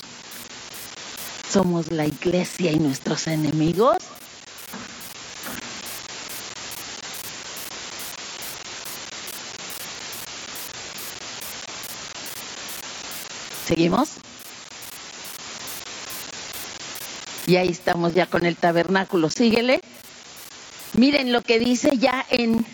Somos 1.50 1.90
la 1.90 2.06
iglesia 2.06 2.72
y 2.72 2.78
nuestros 2.78 3.26
enemigos. 3.26 3.98
¿Seguimos? 13.66 14.10
Y 17.52 17.58
ahí 17.58 17.68
estamos 17.68 18.14
ya 18.14 18.24
con 18.24 18.46
el 18.46 18.56
tabernáculo. 18.56 19.28
Síguele. 19.28 19.82
Miren 20.94 21.32
lo 21.32 21.42
que 21.42 21.58
dice 21.58 21.98
ya 21.98 22.24
en, 22.30 22.64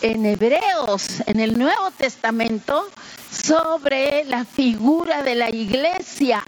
en 0.00 0.24
Hebreos, 0.24 1.20
en 1.26 1.40
el 1.40 1.58
Nuevo 1.58 1.90
Testamento, 1.98 2.88
sobre 3.30 4.24
la 4.24 4.46
figura 4.46 5.22
de 5.22 5.34
la 5.34 5.50
iglesia, 5.50 6.42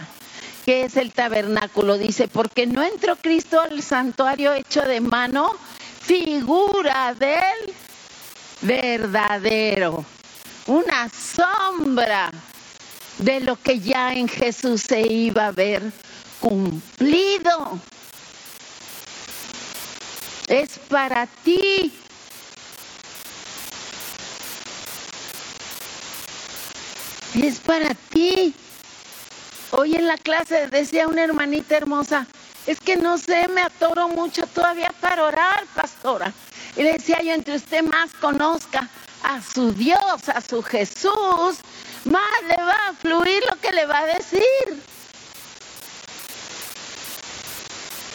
que 0.65 0.85
es 0.85 0.97
el 0.97 1.11
tabernáculo. 1.11 1.99
Dice, 1.99 2.27
porque 2.27 2.65
no 2.65 2.81
entró 2.81 3.15
Cristo 3.15 3.61
al 3.61 3.83
santuario 3.83 4.51
hecho 4.53 4.81
de 4.81 4.99
mano, 4.99 5.55
figura 6.01 7.13
del 7.13 7.75
verdadero, 8.61 10.03
una 10.65 11.09
sombra 11.09 12.31
de 13.19 13.39
lo 13.39 13.55
que 13.55 13.81
ya 13.81 14.13
en 14.13 14.27
Jesús 14.27 14.81
se 14.81 15.01
iba 15.01 15.45
a 15.45 15.51
ver 15.51 15.93
cumplido. 16.39 17.79
Es 20.47 20.77
para 20.89 21.27
ti. 21.27 21.91
Es 27.33 27.59
para 27.59 27.93
ti. 27.93 28.53
Hoy 29.71 29.95
en 29.95 30.07
la 30.07 30.17
clase 30.17 30.67
decía 30.67 31.07
una 31.07 31.23
hermanita 31.23 31.75
hermosa, 31.75 32.27
es 32.65 32.79
que 32.79 32.95
no 32.95 33.17
sé, 33.17 33.47
me 33.49 33.61
atoro 33.61 34.07
mucho 34.07 34.47
todavía 34.47 34.93
para 35.01 35.23
orar, 35.23 35.65
pastora. 35.75 36.31
Y 36.77 36.83
decía 36.83 37.19
yo, 37.21 37.33
entre 37.33 37.55
usted 37.55 37.83
más 37.83 38.11
conozca 38.13 38.87
a 39.23 39.41
su 39.41 39.73
Dios, 39.73 40.29
a 40.29 40.41
su 40.41 40.61
Jesús, 40.63 41.57
más 42.05 42.41
le 42.47 42.55
va 42.55 42.77
a 42.89 42.93
fluir 42.93 43.43
lo 43.49 43.59
que 43.59 43.71
le 43.71 43.85
va 43.85 43.99
a 43.99 44.05
decir. 44.05 44.94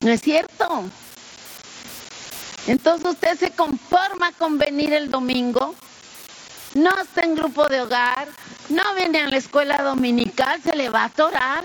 ¿No 0.01 0.11
es 0.11 0.21
cierto? 0.23 0.85
Entonces 2.67 3.11
usted 3.11 3.39
se 3.39 3.51
conforma 3.51 4.33
con 4.33 4.59
venir 4.59 4.93
el 4.93 5.11
domingo, 5.11 5.75
no 6.75 6.91
está 7.01 7.23
en 7.23 7.35
grupo 7.35 7.67
de 7.67 7.81
hogar, 7.81 8.29
no 8.69 8.95
viene 8.95 9.23
a 9.23 9.29
la 9.29 9.37
escuela 9.37 9.83
dominical, 9.83 10.63
se 10.63 10.77
le 10.77 10.89
va 10.89 11.03
a 11.03 11.07
atorar. 11.07 11.65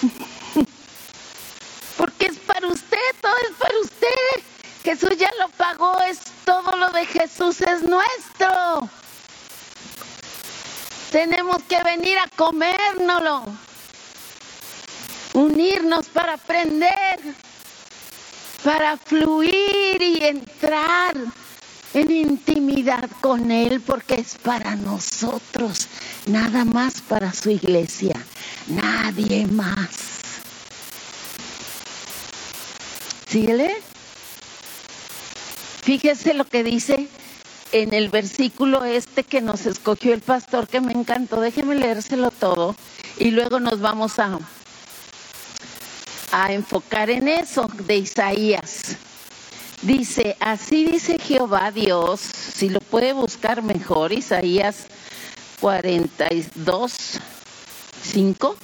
Porque 1.96 2.26
es 2.26 2.38
para 2.38 2.66
usted, 2.66 2.98
todo 3.20 3.36
es 3.50 3.56
para 3.58 3.78
usted. 3.80 4.42
Jesús 4.84 5.16
ya 5.16 5.30
lo 5.38 5.48
pagó, 5.50 6.00
es 6.02 6.20
todo 6.44 6.76
lo 6.76 6.90
de 6.90 7.06
Jesús 7.06 7.60
es 7.62 7.82
nuestro. 7.82 8.88
Tenemos 11.10 11.62
que 11.64 11.82
venir 11.82 12.18
a 12.18 12.28
comérnoslo, 12.36 13.44
unirnos 15.34 16.06
para 16.08 16.34
aprender, 16.34 17.20
para 18.64 18.96
fluir 18.96 20.02
y 20.02 20.24
entrar 20.24 21.16
en 21.94 22.10
intimidad 22.10 23.10
con 23.20 23.50
Él, 23.50 23.80
porque 23.80 24.14
es 24.14 24.36
para 24.36 24.76
nosotros, 24.76 25.88
nada 26.26 26.64
más 26.64 27.00
para 27.00 27.32
su 27.32 27.50
iglesia, 27.50 28.14
nadie 28.68 29.46
más. 29.46 30.10
Síguele. 33.28 33.76
Fíjese 35.82 36.34
lo 36.34 36.44
que 36.44 36.62
dice 36.62 37.08
en 37.72 37.94
el 37.94 38.08
versículo 38.08 38.84
este 38.84 39.24
que 39.24 39.40
nos 39.40 39.66
escogió 39.66 40.12
el 40.12 40.20
pastor, 40.20 40.68
que 40.68 40.80
me 40.80 40.92
encantó. 40.92 41.40
Déjeme 41.40 41.74
leérselo 41.74 42.30
todo 42.30 42.76
y 43.18 43.30
luego 43.30 43.60
nos 43.60 43.80
vamos 43.80 44.18
a, 44.18 44.38
a 46.32 46.52
enfocar 46.52 47.10
en 47.10 47.28
eso 47.28 47.68
de 47.86 47.96
Isaías. 47.96 48.96
Dice, 49.82 50.36
así 50.40 50.84
dice 50.84 51.18
Jehová 51.18 51.70
Dios, 51.70 52.20
si 52.20 52.68
lo 52.68 52.80
puede 52.80 53.12
buscar 53.12 53.62
mejor, 53.62 54.12
Isaías 54.12 54.86
42, 55.60 56.92
5. 58.02 58.56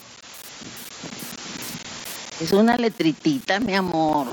Es 2.40 2.52
una 2.52 2.76
letritita, 2.76 3.60
mi 3.60 3.74
amor. 3.74 4.26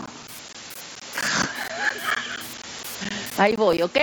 Ahí 3.38 3.56
voy, 3.56 3.82
¿ok? 3.82 3.98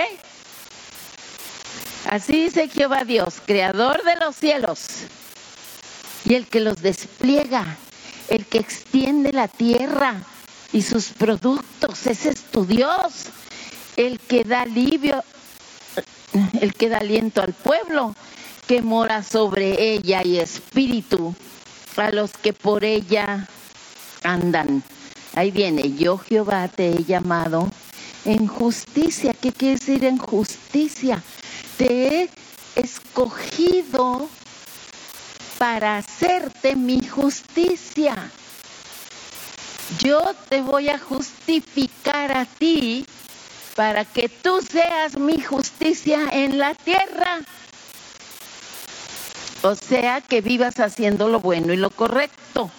Así 2.09 2.43
dice 2.43 2.67
Jehová 2.67 3.05
Dios, 3.05 3.35
creador 3.45 4.03
de 4.03 4.15
los 4.17 4.35
cielos 4.35 4.87
y 6.25 6.33
el 6.33 6.47
que 6.47 6.59
los 6.59 6.81
despliega, 6.81 7.77
el 8.31 8.45
que 8.45 8.59
extiende 8.59 9.33
la 9.33 9.49
tierra 9.49 10.15
y 10.71 10.83
sus 10.83 11.07
productos, 11.07 12.07
ese 12.07 12.29
es 12.29 12.43
tu 12.43 12.65
Dios, 12.65 13.25
el 13.97 14.21
que 14.21 14.45
da 14.45 14.61
alivio, 14.61 15.21
el 16.61 16.73
que 16.73 16.87
da 16.87 16.99
aliento 16.99 17.41
al 17.41 17.53
pueblo, 17.53 18.15
que 18.67 18.81
mora 18.81 19.21
sobre 19.21 19.93
ella 19.93 20.23
y 20.23 20.37
espíritu 20.37 21.35
a 21.97 22.09
los 22.11 22.31
que 22.31 22.53
por 22.53 22.85
ella 22.85 23.49
andan. 24.23 24.81
Ahí 25.35 25.51
viene, 25.51 25.91
yo 25.91 26.17
Jehová 26.17 26.69
te 26.69 26.89
he 26.89 27.03
llamado 27.03 27.69
en 28.23 28.47
justicia. 28.47 29.33
¿Qué 29.33 29.51
quiere 29.51 29.75
decir 29.75 30.05
en 30.05 30.17
justicia? 30.17 31.21
Te 31.77 32.21
he 32.21 32.29
escogido 32.75 34.29
para 35.61 35.97
hacerte 35.97 36.75
mi 36.75 37.05
justicia. 37.05 38.15
Yo 39.99 40.33
te 40.49 40.59
voy 40.59 40.89
a 40.89 40.97
justificar 40.97 42.35
a 42.35 42.45
ti 42.45 43.05
para 43.75 44.03
que 44.03 44.27
tú 44.27 44.59
seas 44.63 45.19
mi 45.19 45.39
justicia 45.39 46.27
en 46.31 46.57
la 46.57 46.73
tierra. 46.73 47.41
O 49.61 49.75
sea, 49.75 50.21
que 50.21 50.41
vivas 50.41 50.79
haciendo 50.79 51.29
lo 51.29 51.41
bueno 51.41 51.71
y 51.73 51.77
lo 51.77 51.91
correcto. 51.91 52.71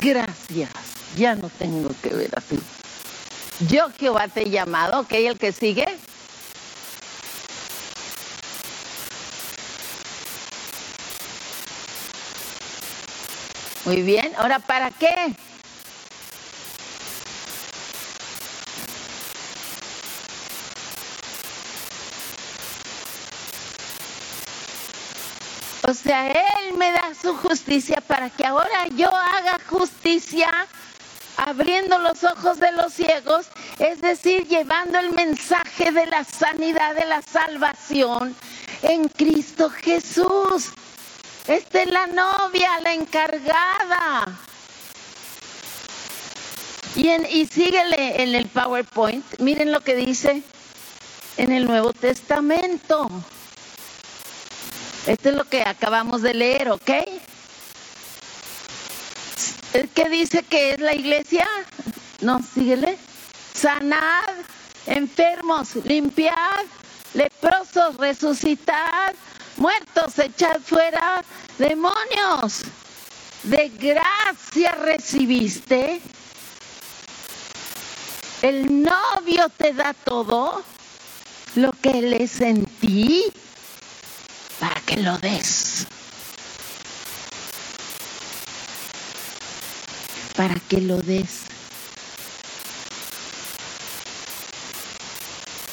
Gracias, 0.00 0.70
ya 1.14 1.34
no 1.34 1.50
tengo 1.50 1.90
que 2.02 2.08
ver 2.08 2.30
así. 2.38 2.58
Yo 3.68 3.90
Jehová 4.00 4.28
te 4.28 4.44
he 4.44 4.50
llamado, 4.50 5.00
ok, 5.00 5.12
el 5.12 5.38
que 5.38 5.52
sigue. 5.52 5.84
Muy 13.84 14.02
bien, 14.02 14.32
ahora 14.36 14.60
¿para 14.60 14.92
qué? 14.92 15.34
O 25.88 25.94
sea, 25.94 26.28
Él 26.28 26.76
me 26.78 26.92
da 26.92 27.12
su 27.20 27.34
justicia 27.36 28.00
para 28.00 28.30
que 28.30 28.46
ahora 28.46 28.86
yo 28.94 29.08
haga 29.08 29.58
justicia 29.68 30.48
abriendo 31.36 31.98
los 31.98 32.22
ojos 32.22 32.60
de 32.60 32.70
los 32.72 32.92
ciegos, 32.92 33.48
es 33.80 34.00
decir, 34.00 34.46
llevando 34.46 35.00
el 35.00 35.10
mensaje 35.10 35.90
de 35.90 36.06
la 36.06 36.22
sanidad, 36.22 36.94
de 36.94 37.04
la 37.06 37.20
salvación 37.20 38.36
en 38.82 39.08
Cristo 39.08 39.70
Jesús. 39.70 40.70
Esta 41.46 41.82
es 41.82 41.90
la 41.90 42.06
novia, 42.06 42.80
la 42.80 42.94
encargada. 42.94 44.38
Y, 46.94 47.08
en, 47.08 47.26
y 47.30 47.46
síguele 47.46 48.22
en 48.22 48.34
el 48.34 48.46
PowerPoint, 48.46 49.24
miren 49.40 49.72
lo 49.72 49.80
que 49.80 49.96
dice 49.96 50.42
en 51.36 51.52
el 51.52 51.66
Nuevo 51.66 51.92
Testamento. 51.92 53.08
Esto 55.06 55.30
es 55.30 55.34
lo 55.34 55.44
que 55.44 55.62
acabamos 55.62 56.22
de 56.22 56.34
leer, 56.34 56.70
¿ok? 56.70 56.90
¿Qué 59.94 60.08
dice 60.10 60.42
que 60.42 60.72
es 60.72 60.80
la 60.80 60.94
iglesia? 60.94 61.48
No, 62.20 62.40
síguele. 62.42 62.98
Sanad, 63.54 64.28
enfermos, 64.86 65.74
limpiad, 65.84 66.60
leprosos, 67.14 67.96
resucitad, 67.96 69.14
muertos, 69.56 70.18
echad 70.18 70.60
fuera, 70.60 71.24
demonios. 71.58 72.62
De 73.44 73.68
gracia 73.70 74.72
recibiste. 74.72 76.00
El 78.42 78.82
novio 78.82 79.48
te 79.56 79.72
da 79.72 79.94
todo 79.94 80.64
lo 81.56 81.72
que 81.72 81.90
él 81.90 82.12
es 82.14 82.40
en 82.40 82.64
ti 82.64 83.24
para 84.58 84.80
que 84.80 84.96
lo 84.96 85.18
des. 85.18 85.86
Para 90.36 90.54
que 90.68 90.80
lo 90.80 90.98
des. 90.98 91.42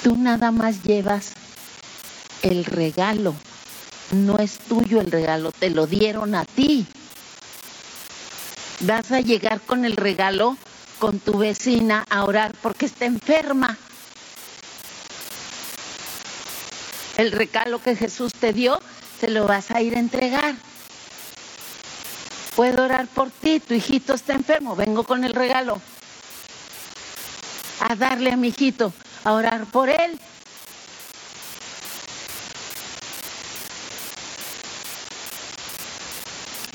Tú 0.04 0.15
nada 0.18 0.52
más 0.52 0.84
llevas 0.84 1.34
el 2.42 2.65
regalo. 2.65 3.36
No 4.12 4.38
es 4.39 4.58
tuyo 4.58 5.02
el 5.02 5.12
regalo, 5.12 5.52
te 5.52 5.69
lo 5.69 5.86
dieron 5.86 6.34
a 6.34 6.45
ti. 6.45 6.88
Vas 8.82 9.12
a 9.12 9.22
llegar 9.22 9.62
con 9.62 9.86
el 9.86 9.95
regalo 9.95 10.58
con 11.00 11.19
tu 11.19 11.38
vecina 11.38 12.06
a 12.10 12.26
orar 12.26 12.54
porque 12.62 12.86
está 12.86 13.06
enferma. 13.06 13.78
El 17.17 17.32
regalo 17.32 17.82
que 17.82 17.95
Jesús 17.95 18.34
te 18.34 18.54
dio, 18.54 18.82
se 19.19 19.30
lo 19.30 19.45
vas 19.45 19.72
a 19.72 19.82
ir 19.82 19.95
a 19.95 20.00
entregar. 20.00 20.56
Puedo 22.56 22.84
orar 22.84 23.08
por 23.08 23.30
ti, 23.30 23.60
tu 23.60 23.74
hijito 23.74 24.13
está 24.13 24.34
enfermo, 24.34 24.76
vengo 24.76 25.04
con 25.04 25.24
el 25.24 25.34
regalo. 25.34 25.82
A 27.82 27.95
darle 27.95 28.32
a 28.32 28.38
mi 28.38 28.50
hijito, 28.50 28.91
a 29.24 29.34
orar 29.34 29.65
por 29.65 29.89
él. 29.89 30.19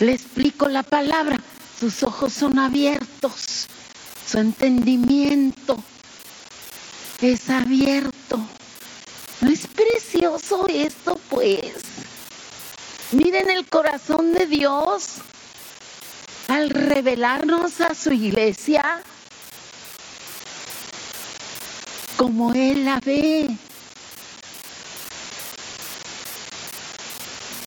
Le 0.05 0.13
explico 0.13 0.69
la 0.69 0.83
palabra, 0.83 1.39
sus 1.81 2.03
ojos 2.03 2.31
son 2.35 2.59
abiertos, 2.59 3.69
su 4.31 4.39
entendimiento 4.39 5.83
es 7.23 7.49
abierto. 7.49 8.39
¿No 9.41 9.51
es 9.51 9.67
precioso 9.67 10.67
esto, 10.69 11.19
pues? 11.31 11.73
Miren 13.13 13.49
el 13.49 13.67
corazón 13.67 14.35
de 14.35 14.47
Dios 14.47 15.15
al 16.49 16.69
revelarnos 16.69 17.81
a 17.81 17.95
su 17.95 18.13
iglesia 18.13 19.03
como 22.19 22.53
Él 22.53 22.85
la 22.85 23.01
ve. 23.01 23.57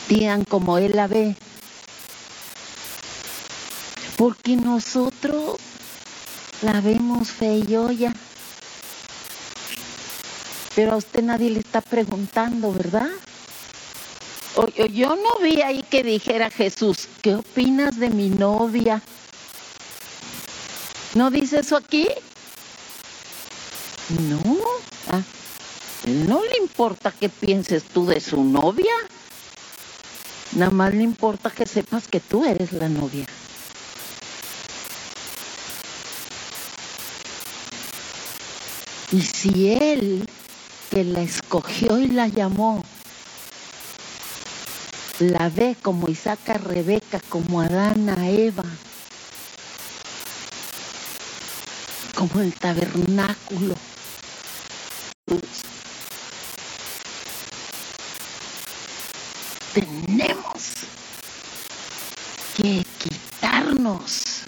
Digan 0.08 0.46
como 0.46 0.78
Él 0.78 0.92
la 0.94 1.08
ve. 1.08 1.36
Porque 4.18 4.56
nosotros 4.58 5.58
la 6.62 6.82
vemos 6.82 7.30
ya. 7.98 8.14
Pero 10.76 10.94
a 10.94 10.98
usted 10.98 11.24
nadie 11.24 11.52
le 11.52 11.60
está 11.60 11.82
preguntando, 11.82 12.74
¿verdad? 12.74 13.10
O, 14.56 14.68
yo 14.88 15.16
no 15.16 15.38
vi 15.42 15.62
ahí 15.62 15.84
que 15.84 16.04
dijera 16.04 16.50
Jesús, 16.50 17.08
¿qué 17.22 17.36
opinas 17.36 18.00
de 18.00 18.10
mi 18.10 18.30
novia? 18.30 19.02
¿No 21.14 21.30
dice 21.30 21.60
eso 21.60 21.78
aquí? 21.78 22.08
No. 24.30 24.42
Ah, 25.10 25.22
no 26.06 26.44
le 26.44 26.58
importa 26.58 27.12
qué 27.12 27.30
pienses 27.30 27.84
tú 27.84 28.08
de 28.08 28.20
su 28.20 28.44
novia. 28.44 28.94
Nada 30.54 30.72
más 30.72 30.94
le 30.94 31.04
importa 31.04 31.50
que 31.52 31.66
sepas 31.66 32.08
que 32.08 32.20
tú 32.20 32.46
eres 32.46 32.72
la 32.72 32.90
novia. 32.90 33.26
Y 39.12 39.22
si 39.22 39.72
él 39.72 40.28
que 40.90 41.06
la 41.06 41.22
escogió 41.22 41.98
y 41.98 42.08
la 42.08 42.28
llamó, 42.28 42.84
la 45.20 45.48
ve 45.50 45.78
como 45.82 46.10
Isaac 46.10 46.50
a 46.50 46.54
Rebeca, 46.56 47.22
como 47.30 47.62
Adán 47.62 48.10
a 48.10 48.30
Eva, 48.30 48.66
como 52.16 52.42
el 52.42 52.54
tabernáculo. 52.54 53.76
Tenemos 59.74 60.74
que 62.58 62.86
quitarnos 63.00 64.47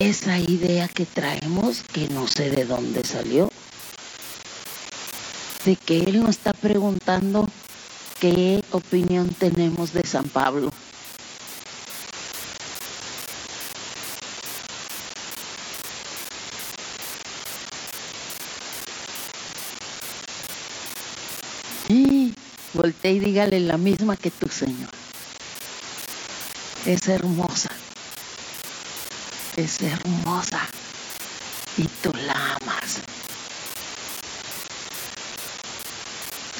esa 0.00 0.38
idea 0.38 0.88
que 0.88 1.04
traemos, 1.04 1.82
que 1.82 2.08
no 2.08 2.26
sé 2.26 2.48
de 2.48 2.64
dónde 2.64 3.04
salió, 3.04 3.50
de 5.66 5.76
que 5.76 5.98
Él 5.98 6.22
nos 6.22 6.30
está 6.30 6.54
preguntando 6.54 7.46
qué 8.18 8.64
opinión 8.70 9.28
tenemos 9.28 9.92
de 9.92 10.02
San 10.06 10.24
Pablo. 10.24 10.72
Y 21.88 22.32
voltea 22.72 23.10
y 23.10 23.18
dígale 23.18 23.60
la 23.60 23.76
misma 23.76 24.16
que 24.16 24.30
tu 24.30 24.48
Señor. 24.48 24.88
Es 26.86 27.06
hermosa. 27.08 27.70
Es 29.60 29.82
hermosa. 29.82 30.62
Y 31.76 31.82
tú 32.02 32.10
la 32.14 32.56
amas. 32.62 33.02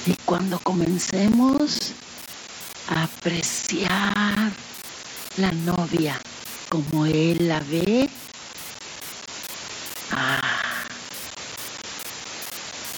Y 0.05 0.15
cuando 0.27 0.59
comencemos 0.59 1.93
a 2.89 3.05
apreciar 3.05 4.53
la 5.39 5.51
novia 5.53 6.21
como 6.69 7.07
Él 7.07 7.49
la 7.49 7.61
ve, 7.61 8.11
ah, 10.13 10.85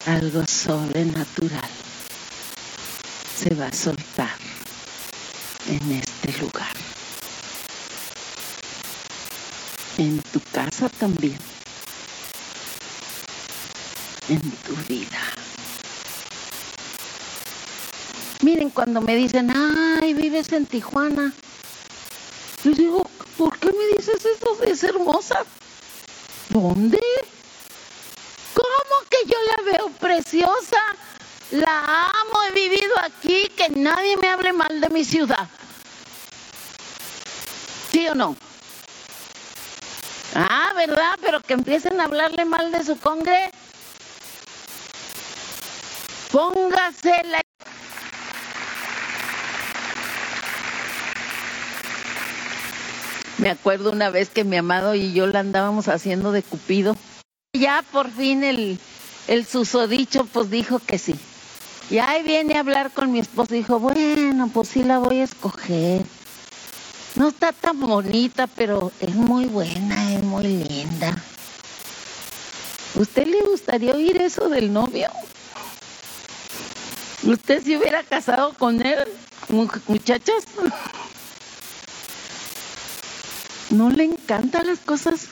algo 0.07 0.45
sobrenatural 0.49 1.71
se 3.39 3.55
va 3.55 3.69
a 3.69 3.73
soltar 3.73 4.37
en 5.69 5.93
este 5.93 6.33
lugar. 6.41 6.82
En 9.99 10.23
tu 10.23 10.41
casa 10.53 10.89
también. 10.89 11.39
En 14.29 14.41
tu 14.41 14.75
vida. 14.89 15.21
Miren, 18.43 18.71
cuando 18.71 19.01
me 19.01 19.15
dicen, 19.15 19.53
ay, 19.55 20.15
vives 20.15 20.53
en 20.53 20.67
Tijuana, 20.67 21.33
yo 22.65 22.71
digo, 22.73 23.11
¿por 23.37 23.59
qué 23.59 23.69
me 23.69 23.97
dices 23.97 24.25
eso? 24.25 24.63
Es 24.65 24.83
hermosa. 24.83 25.45
¿Dónde? 26.49 27.01
¿Cómo 28.55 29.09
que 29.11 29.19
yo 29.27 29.37
la 29.49 29.73
veo 29.73 29.89
preciosa? 29.91 30.81
La 31.51 31.81
amo, 32.07 32.43
he 32.49 32.53
vivido 32.53 32.95
aquí, 33.05 33.49
que 33.57 33.69
nadie 33.69 34.17
me 34.17 34.29
hable 34.29 34.53
mal 34.53 34.81
de 34.81 34.89
mi 34.89 35.05
ciudad. 35.05 35.49
¿Sí 37.91 38.09
o 38.09 38.15
no? 38.15 38.37
¿Verdad? 40.87 41.17
Pero 41.21 41.41
que 41.41 41.55
empiecen 41.55 42.01
a 42.01 42.05
hablarle 42.05 42.45
mal 42.45 42.73
de 42.73 42.85
su 42.85 42.99
congre. 42.99 43.51
Póngase 46.31 47.23
la 47.25 47.41
Me 53.39 53.51
acuerdo 53.51 53.91
una 53.91 54.11
vez 54.11 54.29
que 54.29 54.45
mi 54.45 54.57
amado 54.57 54.95
y 54.95 55.13
yo 55.13 55.27
la 55.27 55.41
andábamos 55.41 55.89
haciendo 55.89 56.31
de 56.31 56.43
cupido. 56.43 56.97
Ya 57.53 57.85
por 57.91 58.11
fin 58.11 58.45
el, 58.45 58.79
el 59.27 59.47
susodicho 59.47 60.25
pues 60.27 60.49
dijo 60.49 60.79
que 60.79 60.99
sí. 60.99 61.17
Y 61.91 61.99
ahí 61.99 62.23
viene 62.23 62.55
a 62.55 62.61
hablar 62.61 62.93
con 62.93 63.11
mi 63.11 63.19
esposo. 63.19 63.53
Dijo, 63.53 63.79
bueno, 63.79 64.49
pues 64.53 64.69
sí 64.69 64.85
la 64.85 64.99
voy 64.99 65.19
a 65.21 65.25
escoger. 65.25 66.03
No 67.15 67.29
está 67.29 67.53
tan 67.53 67.79
bonita, 67.79 68.47
pero 68.47 68.91
es 69.01 69.15
muy 69.15 69.45
buena, 69.45 70.15
es 70.15 70.23
muy 70.23 70.45
linda. 70.45 71.15
¿Usted 72.95 73.27
le 73.27 73.43
gustaría 73.43 73.93
oír 73.93 74.21
eso 74.21 74.49
del 74.49 74.73
novio? 74.73 75.09
¿Usted 77.25 77.63
se 77.63 77.77
hubiera 77.77 78.03
casado 78.03 78.55
con 78.55 78.85
él, 78.85 79.05
muchachas? 79.89 80.45
¿No 83.71 83.91
le 83.91 84.05
encantan 84.05 84.67
las 84.67 84.81
cosas 84.81 85.29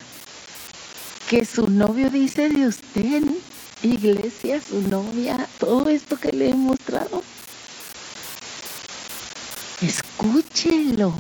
que 1.29 1.45
su 1.45 1.69
novio 1.69 2.11
dice 2.11 2.51
de 2.51 2.67
usted? 2.67 3.23
Iglesia, 3.83 4.61
su 4.61 4.83
novia, 4.83 5.49
todo 5.59 5.89
esto 5.89 6.19
que 6.19 6.33
le 6.33 6.51
he 6.51 6.55
mostrado. 6.55 7.23
Escúchelo. 9.81 11.15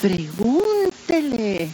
Pregúntele. 0.00 1.70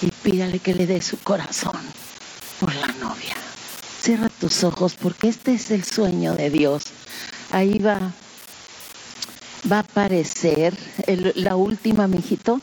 Y 0.00 0.10
pídale 0.22 0.60
que 0.60 0.74
le 0.74 0.86
dé 0.86 1.02
su 1.02 1.18
corazón 1.18 1.80
por 2.60 2.74
la 2.74 2.86
novia. 3.00 3.36
Cierra 4.00 4.28
tus 4.28 4.64
ojos 4.64 4.94
porque 4.94 5.28
este 5.28 5.54
es 5.54 5.70
el 5.70 5.84
sueño 5.84 6.34
de 6.34 6.50
Dios. 6.50 6.84
Ahí 7.50 7.78
va 7.78 8.12
va 9.70 9.78
a 9.78 9.80
aparecer 9.80 10.74
la 11.34 11.56
última, 11.56 12.06
mijito. 12.06 12.60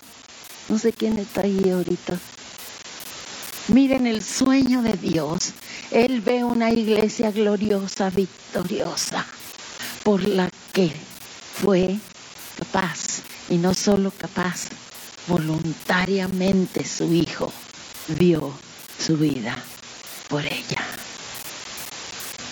No 0.69 0.79
sé 0.79 0.93
quién 0.93 1.19
está 1.19 1.41
ahí 1.41 1.69
ahorita. 1.69 2.17
Miren 3.67 4.07
el 4.07 4.23
sueño 4.23 4.81
de 4.81 4.93
Dios. 4.93 5.53
Él 5.91 6.21
ve 6.21 6.43
una 6.43 6.71
iglesia 6.71 7.31
gloriosa, 7.31 8.09
victoriosa, 8.09 9.25
por 10.03 10.23
la 10.27 10.49
que 10.73 10.91
fue 11.61 11.99
capaz, 12.57 13.21
y 13.49 13.57
no 13.57 13.73
solo 13.73 14.11
capaz, 14.11 14.69
voluntariamente 15.27 16.85
su 16.85 17.13
Hijo 17.13 17.51
dio 18.07 18.53
su 18.97 19.17
vida 19.17 19.55
por 20.29 20.45
ella. 20.45 20.83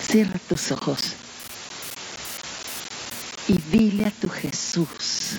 Cierra 0.06 0.38
tus 0.48 0.70
ojos 0.72 1.00
y 3.48 3.58
dile 3.70 4.06
a 4.06 4.10
tu 4.10 4.28
Jesús, 4.28 5.38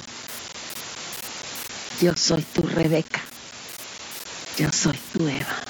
yo 2.02 2.16
soy 2.16 2.44
tu 2.44 2.64
Rebeca, 2.64 3.22
yo 4.58 4.72
soy 4.72 5.00
tu 5.14 5.28
Eva. 5.28 5.64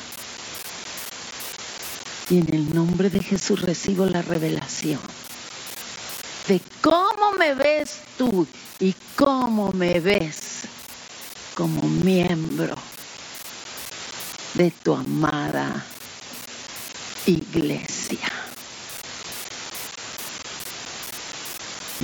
Y 2.30 2.40
en 2.40 2.54
el 2.56 2.74
nombre 2.74 3.12
de 3.12 3.22
Jesús 3.22 3.62
recibo 3.62 4.08
la 4.08 4.24
revelación 4.24 5.00
de 6.48 6.62
cómo 6.82 7.34
me 7.38 7.54
ves 7.54 8.00
tú 8.18 8.48
y 8.80 8.96
cómo 9.16 9.72
me 9.72 10.00
ves 10.00 10.62
como 11.56 11.82
miembro 11.82 12.76
de 14.54 14.72
tu 14.72 14.94
amada 14.94 15.86
iglesia. 17.26 18.32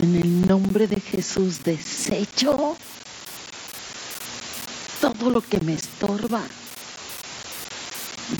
En 0.01 0.15
el 0.15 0.47
nombre 0.47 0.87
de 0.87 0.99
Jesús 0.99 1.63
desecho 1.63 2.77
todo 5.01 5.31
lo 5.31 5.41
que 5.41 5.59
me 5.61 5.73
estorba. 5.73 6.41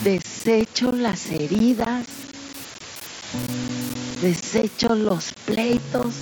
Desecho 0.04 0.92
las 0.92 1.26
heridas. 1.28 2.06
Desecho 4.22 4.96
los 4.96 5.34
pleitos. 5.46 6.14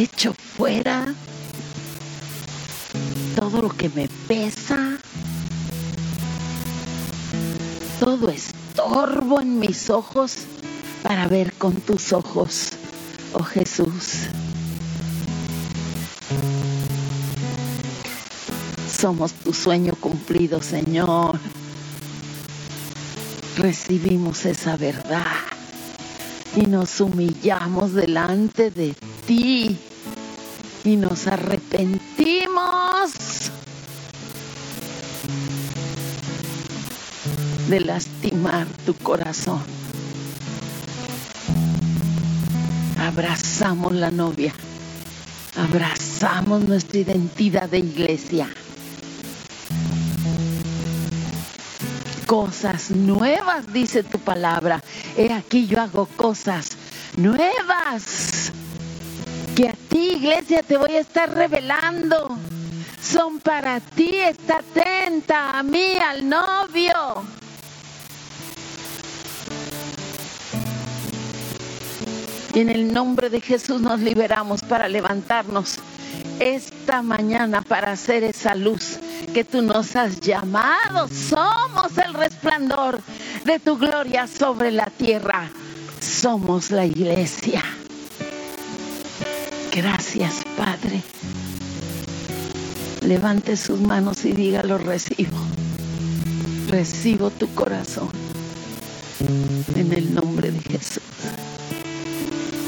Echo 0.00 0.32
fuera 0.32 1.12
todo 3.34 3.62
lo 3.62 3.68
que 3.68 3.88
me 3.88 4.06
pesa. 4.28 4.96
Todo 7.98 8.28
estorbo 8.30 9.40
en 9.40 9.58
mis 9.58 9.90
ojos 9.90 10.36
para 11.02 11.26
ver 11.26 11.52
con 11.54 11.74
tus 11.80 12.12
ojos, 12.12 12.74
oh 13.32 13.42
Jesús. 13.42 14.28
Somos 18.88 19.32
tu 19.32 19.52
sueño 19.52 19.94
cumplido, 19.98 20.62
Señor. 20.62 21.40
Recibimos 23.56 24.44
esa 24.44 24.76
verdad 24.76 25.26
y 26.54 26.66
nos 26.66 27.00
humillamos 27.00 27.94
delante 27.94 28.70
de 28.70 28.94
ti 29.28 29.76
y 30.84 30.96
nos 30.96 31.26
arrepentimos 31.26 33.12
de 37.68 37.80
lastimar 37.80 38.66
tu 38.86 38.94
corazón. 38.94 39.60
Abrazamos 42.98 43.92
la 43.92 44.10
novia, 44.10 44.54
abrazamos 45.56 46.62
nuestra 46.62 47.00
identidad 47.00 47.68
de 47.68 47.80
iglesia. 47.80 48.48
Cosas 52.26 52.90
nuevas, 52.92 53.70
dice 53.74 54.02
tu 54.04 54.18
palabra. 54.18 54.82
He 55.18 55.34
aquí 55.34 55.66
yo 55.66 55.82
hago 55.82 56.06
cosas 56.16 56.78
nuevas 57.18 58.37
iglesia, 59.98 60.62
te 60.62 60.76
voy 60.76 60.92
a 60.92 61.00
estar 61.00 61.32
revelando. 61.34 62.36
Son 63.02 63.40
para 63.40 63.80
ti, 63.80 64.16
está 64.16 64.58
atenta 64.58 65.58
a 65.58 65.62
mí, 65.62 65.96
al 65.96 66.28
novio. 66.28 67.22
Y 72.54 72.60
en 72.60 72.68
el 72.70 72.92
nombre 72.92 73.30
de 73.30 73.40
Jesús 73.40 73.80
nos 73.80 74.00
liberamos 74.00 74.62
para 74.62 74.88
levantarnos 74.88 75.78
esta 76.40 77.02
mañana 77.02 77.62
para 77.62 77.92
hacer 77.92 78.24
esa 78.24 78.54
luz 78.54 78.98
que 79.32 79.44
tú 79.44 79.62
nos 79.62 79.96
has 79.96 80.20
llamado. 80.20 81.08
Somos 81.08 81.96
el 81.98 82.14
resplandor 82.14 83.00
de 83.44 83.58
tu 83.58 83.78
gloria 83.78 84.26
sobre 84.26 84.70
la 84.70 84.86
tierra. 84.86 85.48
Somos 86.00 86.70
la 86.70 86.84
iglesia. 86.84 87.62
Gracias, 89.80 90.42
Padre. 90.56 91.00
Levante 93.00 93.56
sus 93.56 93.80
manos 93.80 94.24
y 94.24 94.32
dígalo, 94.32 94.76
recibo. 94.76 95.38
Recibo 96.68 97.30
tu 97.30 97.46
corazón. 97.54 98.10
En 99.76 99.92
el 99.92 100.12
nombre 100.12 100.50
de 100.50 100.58
Jesús. 100.58 101.04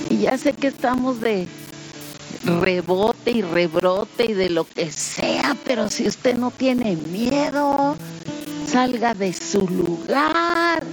Y 0.08 0.18
ya 0.18 0.38
sé 0.38 0.52
que 0.52 0.68
estamos 0.68 1.20
de 1.20 1.48
rebote 2.44 3.32
y 3.32 3.42
rebrote 3.42 4.26
y 4.26 4.32
de 4.32 4.48
lo 4.48 4.64
que 4.64 4.92
sea, 4.92 5.56
pero 5.64 5.90
si 5.90 6.06
usted 6.06 6.38
no 6.38 6.52
tiene 6.52 6.94
miedo, 6.94 7.96
salga 8.68 9.14
de 9.14 9.32
su 9.32 9.66
lugar 9.66 10.84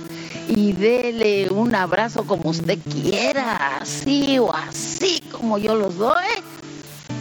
y 0.48 0.74
dele 0.74 1.50
un 1.50 1.76
abrazo 1.76 2.26
como 2.26 2.50
usted 2.50 2.80
quiera, 2.90 3.78
así 3.78 4.40
o 4.40 4.54
así 4.54 5.22
como 5.32 5.58
yo 5.58 5.76
los 5.76 5.98
doy, 5.98 6.26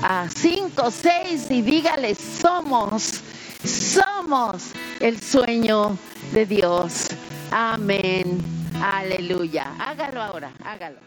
a 0.02 0.28
cinco, 0.28 0.90
seis 0.90 1.50
y 1.50 1.62
dígale, 1.62 2.14
somos, 2.14 3.20
somos 3.64 4.70
el 5.00 5.20
sueño 5.20 5.98
de 6.32 6.46
Dios. 6.46 7.08
Amén. 7.50 8.42
Aleluya. 8.80 9.74
Hágalo 9.78 10.22
ahora, 10.22 10.52
hágalo. 10.64 10.98